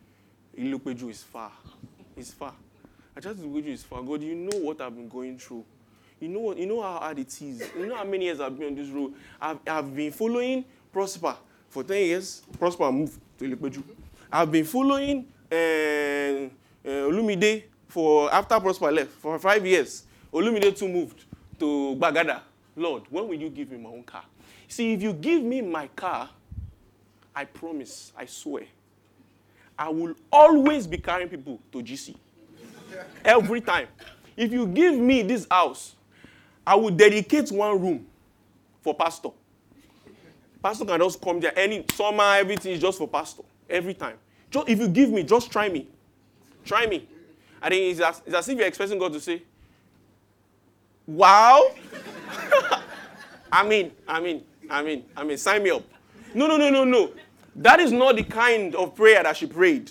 [0.56, 1.52] Ilupeju is far.
[2.16, 2.54] It's far.
[3.16, 4.02] Ajah to Ilupeju is far.
[4.02, 5.64] God, you know what I've been going through.
[6.20, 6.56] You know what?
[6.58, 7.62] You know how hard it is.
[7.76, 9.12] You know how many years I've been on this road.
[9.40, 11.36] I've, I've been following Prosper
[11.68, 12.42] for 10 years.
[12.58, 13.82] Prosper moved to Ilupeju.
[14.32, 16.48] I've been following uh, uh,
[16.84, 20.04] Olumide for after Prosper left for five years.
[20.32, 21.24] Olumide too moved
[21.58, 22.40] to Bagada.
[22.74, 24.24] Lord, when will you give me my own car?
[24.68, 26.28] See, if you give me my car,
[27.34, 28.64] I promise, I swear,
[29.78, 32.16] I will always be carrying people to GC.
[33.24, 33.88] Every time.
[34.36, 35.95] If you give me this house,
[36.66, 38.06] I will dedicate one room
[38.82, 39.30] for pastor.
[40.62, 43.42] Pastor can just come there any summer, everything is just for pastor.
[43.68, 44.16] Every time.
[44.50, 45.86] Just, if you give me, just try me.
[46.64, 47.08] Try me.
[47.62, 49.42] I think it's as, it's as if you're expecting God to say,
[51.06, 51.70] Wow.
[53.52, 55.84] I mean, I mean, I mean, I mean, sign me up.
[56.34, 57.12] No, no, no, no, no.
[57.54, 59.90] That is not the kind of prayer that she prayed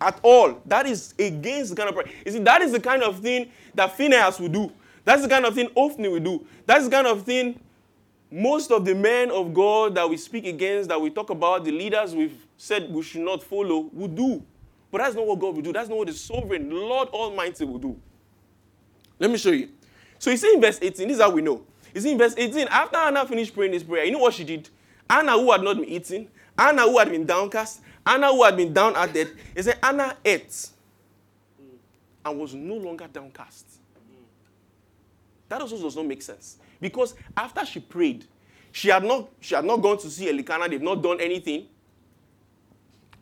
[0.00, 0.60] at all.
[0.66, 2.10] That is against the kind of prayer.
[2.24, 4.72] You see, that is the kind of thing that Phinehas would do.
[5.04, 6.46] That's the kind of thing often we do.
[6.66, 7.60] That's the kind of thing
[8.30, 11.70] most of the men of God that we speak against, that we talk about, the
[11.70, 14.42] leaders we've said we should not follow, would do.
[14.90, 15.72] But that's not what God will do.
[15.72, 17.96] That's not what the sovereign Lord Almighty will do.
[19.18, 19.68] Let me show you.
[20.18, 21.62] So you see in verse 18, this is how we know.
[21.94, 24.42] You see in verse 18, after Anna finished praying this prayer, you know what she
[24.42, 24.68] did?
[25.08, 26.28] Anna, who had not been eating,
[26.58, 30.16] Anna, who had been downcast, Anna, who had been down at death, he said, Anna
[30.24, 30.70] ate
[32.24, 33.66] and was no longer downcast.
[35.54, 36.56] That also does not make sense.
[36.80, 38.26] Because after she prayed,
[38.72, 41.66] she had not, she had not gone to see Elikana, they've not done anything.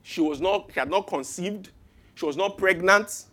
[0.02, 1.68] She was not, she had not conceived,
[2.14, 3.26] she was not pregnant,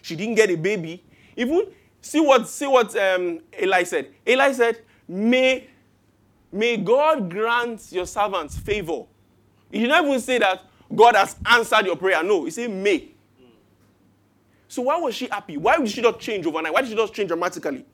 [0.00, 1.04] she didn't get a baby.
[1.36, 1.66] Even
[2.00, 4.14] see what see what um, Eli said.
[4.26, 5.68] Eli said, May,
[6.50, 9.02] may God grant your servants favor.
[9.70, 10.62] He did not even say that
[10.96, 12.22] God has answered your prayer.
[12.22, 13.10] No, he said may.
[14.68, 15.58] So why was she happy?
[15.58, 16.72] Why did she not change overnight?
[16.72, 17.84] Why did she not change dramatically?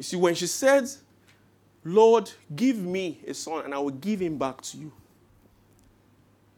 [0.00, 0.88] You see, when she said,
[1.84, 4.90] Lord, give me a son and I will give him back to you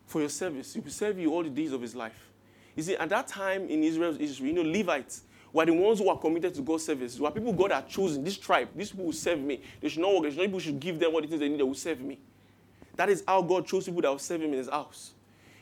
[0.06, 2.30] for your service, he will serve you all the days of his life.
[2.76, 5.22] You see, at that time in Israel's history, you know, Levites
[5.52, 7.18] were the ones who were committed to God's service.
[7.18, 9.60] Were people God had chosen, this tribe, these people will serve me.
[9.80, 11.48] They should not work, they should not people should give them what it is they
[11.48, 12.20] need, they will serve me.
[12.94, 15.14] That is how God chose people that will serve him in his house.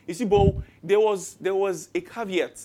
[0.05, 0.53] You see, but
[0.83, 2.61] there was there was a caveat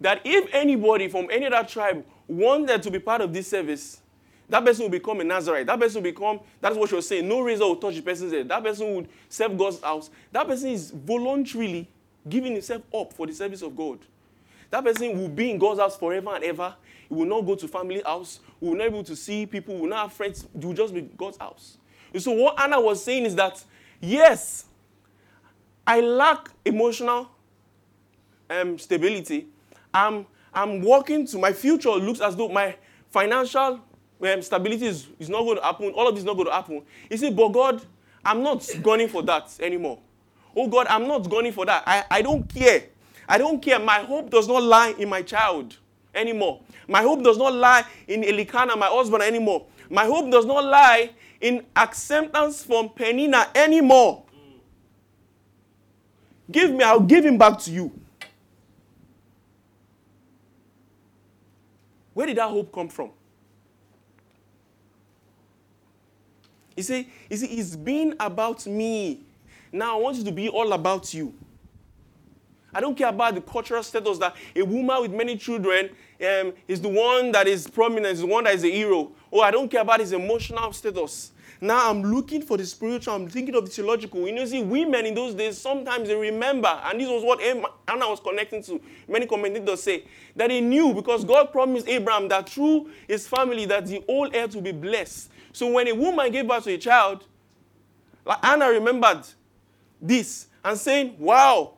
[0.00, 4.00] that if anybody from any other tribe wanted to be part of this service,
[4.48, 5.66] that person will become a Nazarite.
[5.66, 7.26] That person will become, that's what she was saying.
[7.26, 8.48] No razor will touch the person's head.
[8.48, 10.10] That person would serve God's house.
[10.30, 11.88] That person is voluntarily
[12.28, 13.98] giving himself up for the service of God.
[14.70, 16.74] that person will be in God's house forever and ever.
[17.08, 18.40] He will not go to family house.
[18.60, 19.74] We will not be able to see people.
[19.74, 20.46] We will not have friends.
[20.54, 21.78] It will just be God's house.
[22.12, 23.62] And so what Anna was saying is that,
[24.00, 24.66] yes,
[25.86, 27.30] I lack emotional
[28.50, 29.46] um, stability.
[29.94, 32.76] I'm, I'm working to my future looks as though my
[33.10, 33.80] financial
[34.22, 35.90] um, stability is, is not going to happen.
[35.90, 36.82] All of this is not going to happen.
[37.10, 37.82] You see, but God,
[38.24, 39.98] I'm not gunning for that anymore.
[40.54, 41.82] Oh God, I'm not gunning for that.
[41.86, 42.84] I, I don't care.
[43.28, 43.78] I don't care.
[43.78, 45.76] My hope does not lie in my child
[46.14, 46.60] anymore.
[46.88, 49.66] My hope does not lie in Elikana, my husband, anymore.
[49.90, 51.10] My hope does not lie
[51.40, 54.24] in acceptance from Peninnah anymore.
[56.50, 57.92] Give me, I'll give him back to you.
[62.14, 63.10] Where did that hope come from?
[66.76, 69.22] You see, you see, it's been about me.
[69.72, 71.34] Now I want you to be all about you.
[72.74, 75.88] I don't care about the cultural status that a woman with many children
[76.20, 79.12] um, is the one that is prominent, is the one that is a hero.
[79.32, 81.32] Oh, I don't care about his emotional status.
[81.58, 84.26] Now I'm looking for the spiritual, I'm thinking of the theological.
[84.26, 88.10] You know, see, women in those days, sometimes they remember, and this was what Anna
[88.10, 88.78] was connecting to.
[89.08, 90.04] Many commentators say
[90.34, 94.54] that he knew because God promised Abraham that through his family that the whole earth
[94.54, 95.30] will be blessed.
[95.56, 97.24] So when a woman gave birth to a child,
[98.26, 99.22] like Anna remembered
[100.02, 101.76] this and saying, Wow,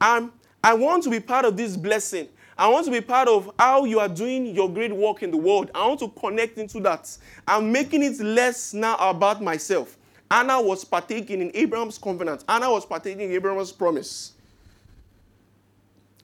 [0.00, 0.32] I'm,
[0.64, 2.28] I want to be part of this blessing.
[2.56, 5.36] I want to be part of how you are doing your great work in the
[5.36, 5.70] world.
[5.74, 7.14] I want to connect into that.
[7.46, 9.98] I'm making it less now about myself.
[10.30, 12.44] Anna was partaking in Abraham's covenant.
[12.48, 14.32] Anna was partaking in Abraham's promise.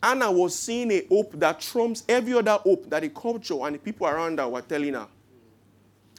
[0.02, 3.78] Anna was seeing a hope that trumps every other hope that the culture and the
[3.78, 5.06] people around her were telling her.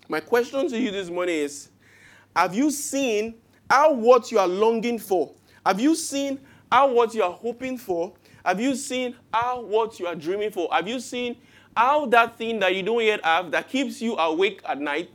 [0.07, 1.69] My question to you this morning is
[2.35, 3.35] Have you seen
[3.69, 5.33] how what you are longing for?
[5.65, 6.39] Have you seen
[6.71, 8.13] how what you are hoping for
[8.45, 10.69] have you seen how what you are dreaming for?
[10.71, 11.35] Have you seen
[11.75, 15.09] how that thing that you don't yet have that keeps you awake at night,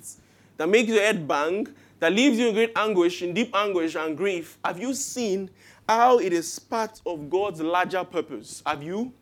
[0.57, 1.69] that makes your head bang,
[2.01, 4.59] that leaves you in great anguish, in deep anguish and grief?
[4.65, 5.49] Have you seen
[5.89, 8.65] how it is part of God's larger purpose?
[8.67, 9.13] Have you?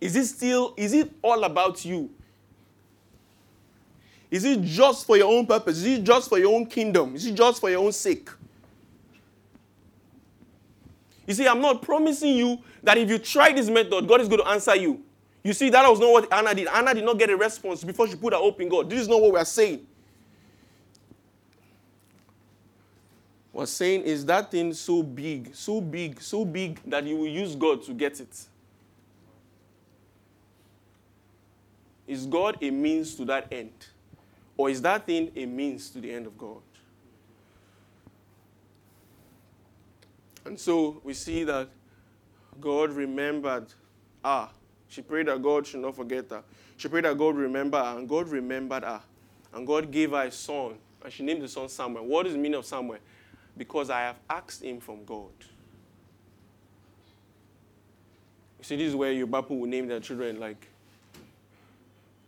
[0.00, 2.08] Is it still, is it all about you?
[4.32, 5.76] Is it just for your own purpose?
[5.76, 7.14] Is it just for your own kingdom?
[7.14, 8.30] Is it just for your own sake?
[11.26, 14.40] You see, I'm not promising you that if you try this method, God is going
[14.40, 15.04] to answer you.
[15.44, 16.66] You see, that was not what Anna did.
[16.68, 18.88] Anna did not get a response before she put her hope in God.
[18.88, 19.86] This is not what we are saying.
[23.52, 27.54] What saying is that thing so big, so big, so big that you will use
[27.54, 28.46] God to get it.
[32.06, 33.72] Is God a means to that end?
[34.62, 36.62] Or is that thing a means to the end of God?
[40.44, 41.68] And so we see that
[42.60, 43.66] God remembered
[44.24, 44.48] her.
[44.86, 46.44] She prayed that God should not forget her.
[46.76, 49.00] She prayed that God remember her, and God remembered her.
[49.52, 52.06] And God gave her a son, and she named the son Samuel.
[52.06, 52.98] What is the meaning of Samuel?
[53.56, 55.32] Because I have asked him from God.
[58.60, 60.68] You see, this is where your people will name their children like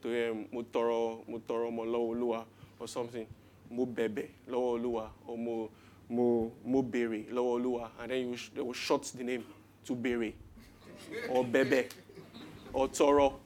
[0.04, 2.46] Mutoro, Mutoro, Molo,
[2.78, 3.26] or something.
[3.72, 4.78] Mubebe, Lo
[5.26, 5.70] or Mo
[6.08, 9.42] mo mo olúwa and then you they will short the name
[9.84, 10.32] to bere
[11.30, 11.86] or bebe
[12.72, 13.40] or toro.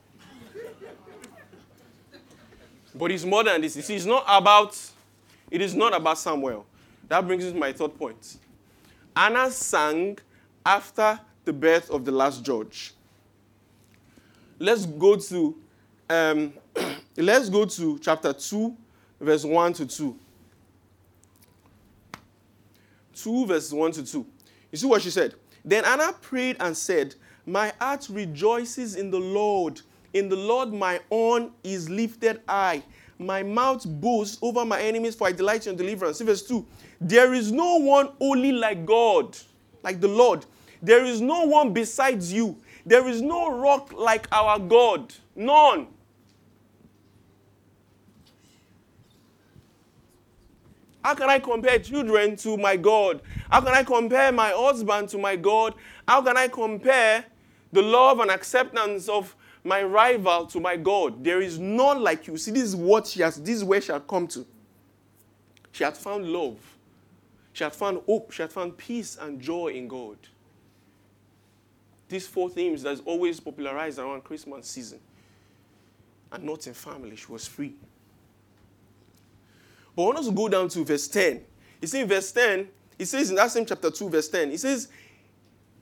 [2.94, 3.76] But it's more than this.
[3.76, 4.76] You see, it's not about
[5.50, 6.66] it is not about Samuel.
[7.08, 8.38] That brings me to my third point.
[9.16, 10.18] Anna sang
[10.66, 12.92] after the birth of the last judge.
[14.58, 15.56] Let's go to
[16.10, 16.52] um,
[17.16, 18.76] let's go to chapter 2,
[19.20, 20.18] verse 1 to 2.
[23.14, 24.26] 2, verses 1 to 2.
[24.72, 25.34] You see what she said?
[25.64, 27.14] Then Anna prayed and said,
[27.46, 29.80] My heart rejoices in the Lord.
[30.14, 32.82] In the Lord my horn is lifted high.
[33.18, 36.18] My mouth boasts over my enemies, for I delight in deliverance.
[36.18, 36.64] See verse 2.
[37.00, 39.36] There is no one holy like God,
[39.82, 40.46] like the Lord.
[40.80, 42.56] There is no one besides you.
[42.86, 45.12] There is no rock like our God.
[45.34, 45.88] None.
[51.04, 53.22] How can I compare children to my God?
[53.50, 55.74] How can I compare my husband to my God?
[56.06, 57.24] How can I compare
[57.72, 59.34] the love and acceptance of
[59.64, 61.22] my rival to my God?
[61.22, 62.36] There is none like you.
[62.36, 64.44] See, this is what she has, this is where she had come to.
[65.72, 66.58] She had found love.
[67.52, 68.32] She had found hope.
[68.32, 70.16] She had found peace and joy in God.
[72.08, 75.00] These four themes that's always popularized around Christmas season.
[76.32, 77.16] And not in family.
[77.16, 77.74] She was free.
[79.98, 81.40] But I want us to go down to verse 10.
[81.82, 82.68] You see, in verse 10,
[83.00, 84.86] it says in that same chapter 2, verse 10, it says,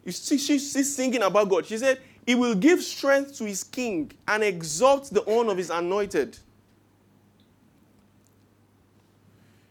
[0.07, 1.67] you see, she's thinking about God.
[1.67, 5.69] She said, He will give strength to his king and exalt the honor of his
[5.69, 6.39] anointed.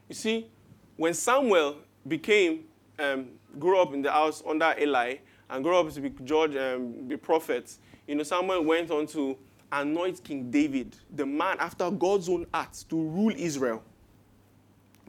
[0.10, 0.48] You see,
[0.96, 1.78] when Samuel
[2.08, 2.66] became,
[3.00, 5.16] um, grew up in the house under Eli
[5.50, 7.76] and grew up to be judge, um, the prophet,
[8.08, 9.36] you know, Samuel went on to
[9.72, 13.82] anoint King David, the man after God's own heart, to rule Israel.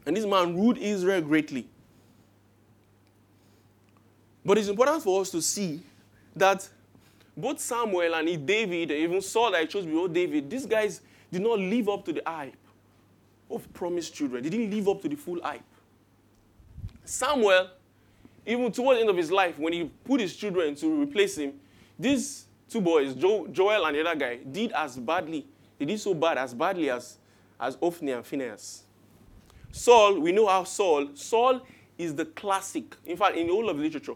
[0.07, 1.67] And this man ruled Israel greatly.
[4.45, 5.81] But it's important for us to see
[6.33, 6.67] that
[7.35, 11.59] both Samuel and David, even Saul that I chose before David, these guys did not
[11.59, 12.55] live up to the hype
[13.51, 14.41] of promised children.
[14.43, 15.61] They didn't live up to the full hype.
[17.03, 17.69] Samuel,
[18.45, 21.51] even towards the end of his life, when he put his children to replace him,
[21.99, 25.45] these two boys, jo- Joel and the other guy, did as badly.
[25.77, 27.17] They did so bad, as badly as,
[27.59, 28.83] as Ophni and Phinehas.
[29.77, 31.61] Saul, we know how Saul, Saul
[31.97, 32.95] is the classic.
[33.05, 34.15] In fact, in all of literature,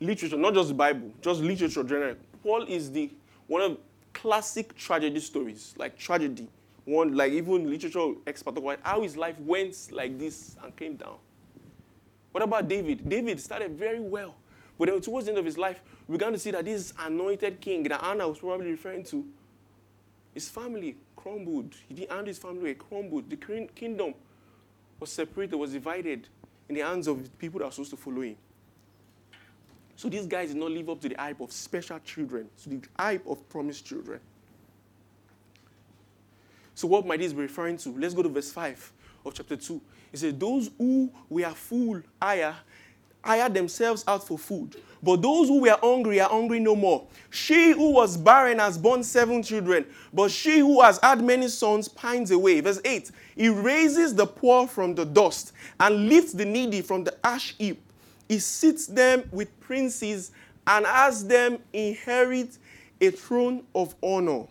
[0.00, 3.10] literature, not just the Bible, just literature generally, Saul is the
[3.46, 3.78] one of
[4.12, 6.48] classic tragedy stories, like tragedy.
[6.84, 11.16] One, like even literature expert about how his life went like this and came down.
[12.32, 13.08] What about David?
[13.08, 14.34] David started very well.
[14.78, 17.60] But then towards the end of his life, we began to see that this anointed
[17.60, 19.24] king that Anna was probably referring to,
[20.34, 21.74] his family crumbled.
[21.86, 23.28] He didn't hand his family, crumbled.
[23.28, 24.14] The kingdom
[25.00, 26.28] was separated, was divided
[26.68, 28.36] in the hands of people that are supposed to follow him.
[29.96, 32.80] So these guys did not live up to the hype of special children, to the
[32.98, 34.20] hype of promised children.
[36.74, 37.90] So what might this be referring to?
[37.90, 38.92] Let's go to verse 5
[39.26, 39.80] of chapter 2.
[40.12, 42.56] He says, Those who were full hire,
[43.22, 44.76] hire themselves out for food.
[45.02, 47.06] But those who were hungry are hungry no more.
[47.30, 51.88] She who was barren has borne seven children, but she who has had many sons
[51.88, 52.60] pines away.
[52.60, 57.14] Verse 8 He raises the poor from the dust and lifts the needy from the
[57.24, 57.80] ash heap.
[58.28, 60.32] He sits them with princes
[60.66, 62.58] and has them inherit
[63.00, 64.44] a throne of honor.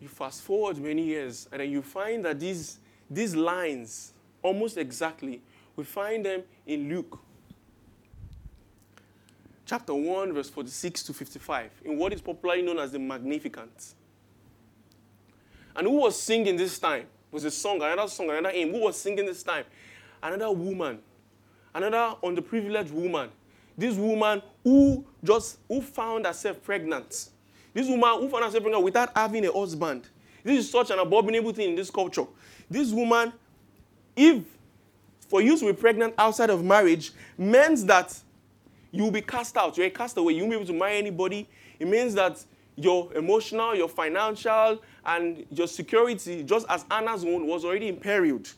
[0.00, 2.78] You fast forward many years, and then you find that these,
[3.12, 5.42] these lines, almost exactly,
[5.76, 7.18] we find them in Luke
[9.64, 13.94] chapter 1, verse 46 to 55, in what is popularly known as the Magnificat.
[15.74, 17.02] And who was singing this time?
[17.02, 18.72] It was a song, another song, another hymn.
[18.72, 19.64] Who was singing this time?
[20.22, 20.98] Another woman,
[21.74, 23.30] another underprivileged woman.
[23.78, 27.30] This woman who just who found herself pregnant
[27.74, 30.08] this woman who found herself pregnant without having a husband.
[30.44, 32.26] This is such an abominable thing in this culture.
[32.70, 33.32] This woman,
[34.16, 34.42] if
[35.28, 38.18] for you to be pregnant outside of marriage, means that
[38.90, 39.76] you will be cast out.
[39.76, 40.34] You're a castaway.
[40.34, 41.48] You won't be able to marry anybody.
[41.78, 42.44] It means that
[42.76, 48.52] your emotional, your financial, and your security, just as Anna's own, was already imperiled.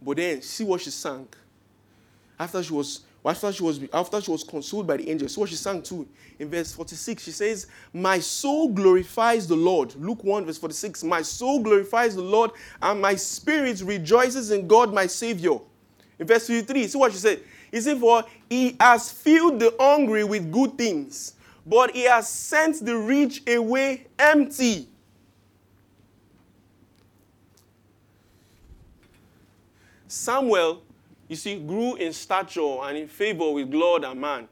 [0.00, 1.28] But then, see what she sang.
[2.38, 5.50] After she was after she was after she was consoled by the angels, so what
[5.50, 6.08] she sang too
[6.38, 9.94] in verse 46, she says, My soul glorifies the Lord.
[9.96, 11.02] Luke 1, verse 46.
[11.04, 15.58] My soul glorifies the Lord, and my spirit rejoices in God my Savior.
[16.18, 17.40] In verse 53, see what she said.
[17.72, 21.34] He said, For he has filled the hungry with good things,
[21.66, 24.88] but he has sent the rich away empty.
[30.06, 30.82] Samuel
[31.28, 34.48] you see, grew in stature and in favor with God and man.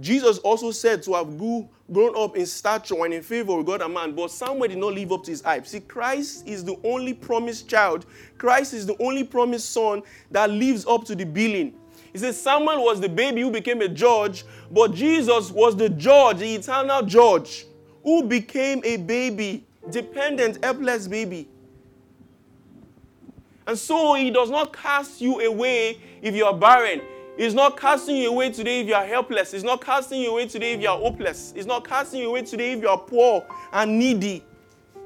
[0.00, 3.82] Jesus also said to have grew, grown up in stature and in favor with God
[3.82, 5.66] and man, but Samuel did not live up to his hype.
[5.66, 8.06] See, Christ is the only promised child.
[8.38, 11.74] Christ is the only promised son that lives up to the billing.
[12.12, 16.38] He says Samuel was the baby who became a judge, but Jesus was the judge,
[16.38, 17.66] the eternal judge,
[18.02, 21.48] who became a baby, dependent, helpless baby.
[23.68, 27.02] And so he does not cast you away if you are barren.
[27.36, 29.52] He's not casting you away today if you are helpless.
[29.52, 31.52] He's not casting you away today if you are hopeless.
[31.54, 34.42] He's not casting you away today if you are poor and needy.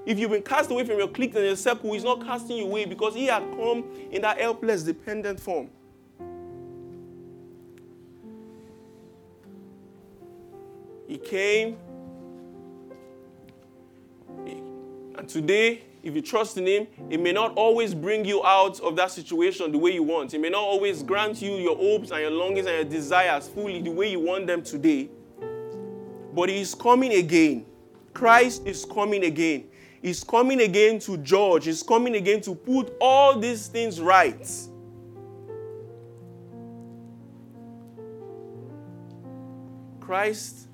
[0.06, 2.66] If you've been cast away from your clique and your circle, He's not casting you
[2.66, 5.68] away because He had come in that helpless, dependent form.
[11.08, 11.76] He came,
[15.18, 18.96] and today if you trust in Him, it may not always bring you out of
[18.96, 20.34] that situation the way you want.
[20.34, 23.80] It may not always grant you your hopes and your longings and your desires fully
[23.80, 25.08] the way you want them today.
[26.34, 27.66] But He is coming again.
[28.12, 29.64] Christ is coming again.
[30.00, 31.66] He's coming again to judge.
[31.66, 34.50] He's coming again to put all these things right.
[40.00, 40.66] Christ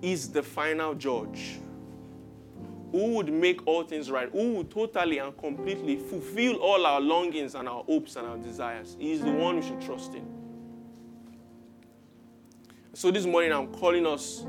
[0.00, 1.58] is the final judge
[2.92, 7.54] who would make all things right, who would totally and completely fulfill all our longings
[7.54, 8.96] and our hopes and our desires.
[8.98, 10.26] He is the one we should trust in.
[12.94, 14.44] So this morning I'm calling us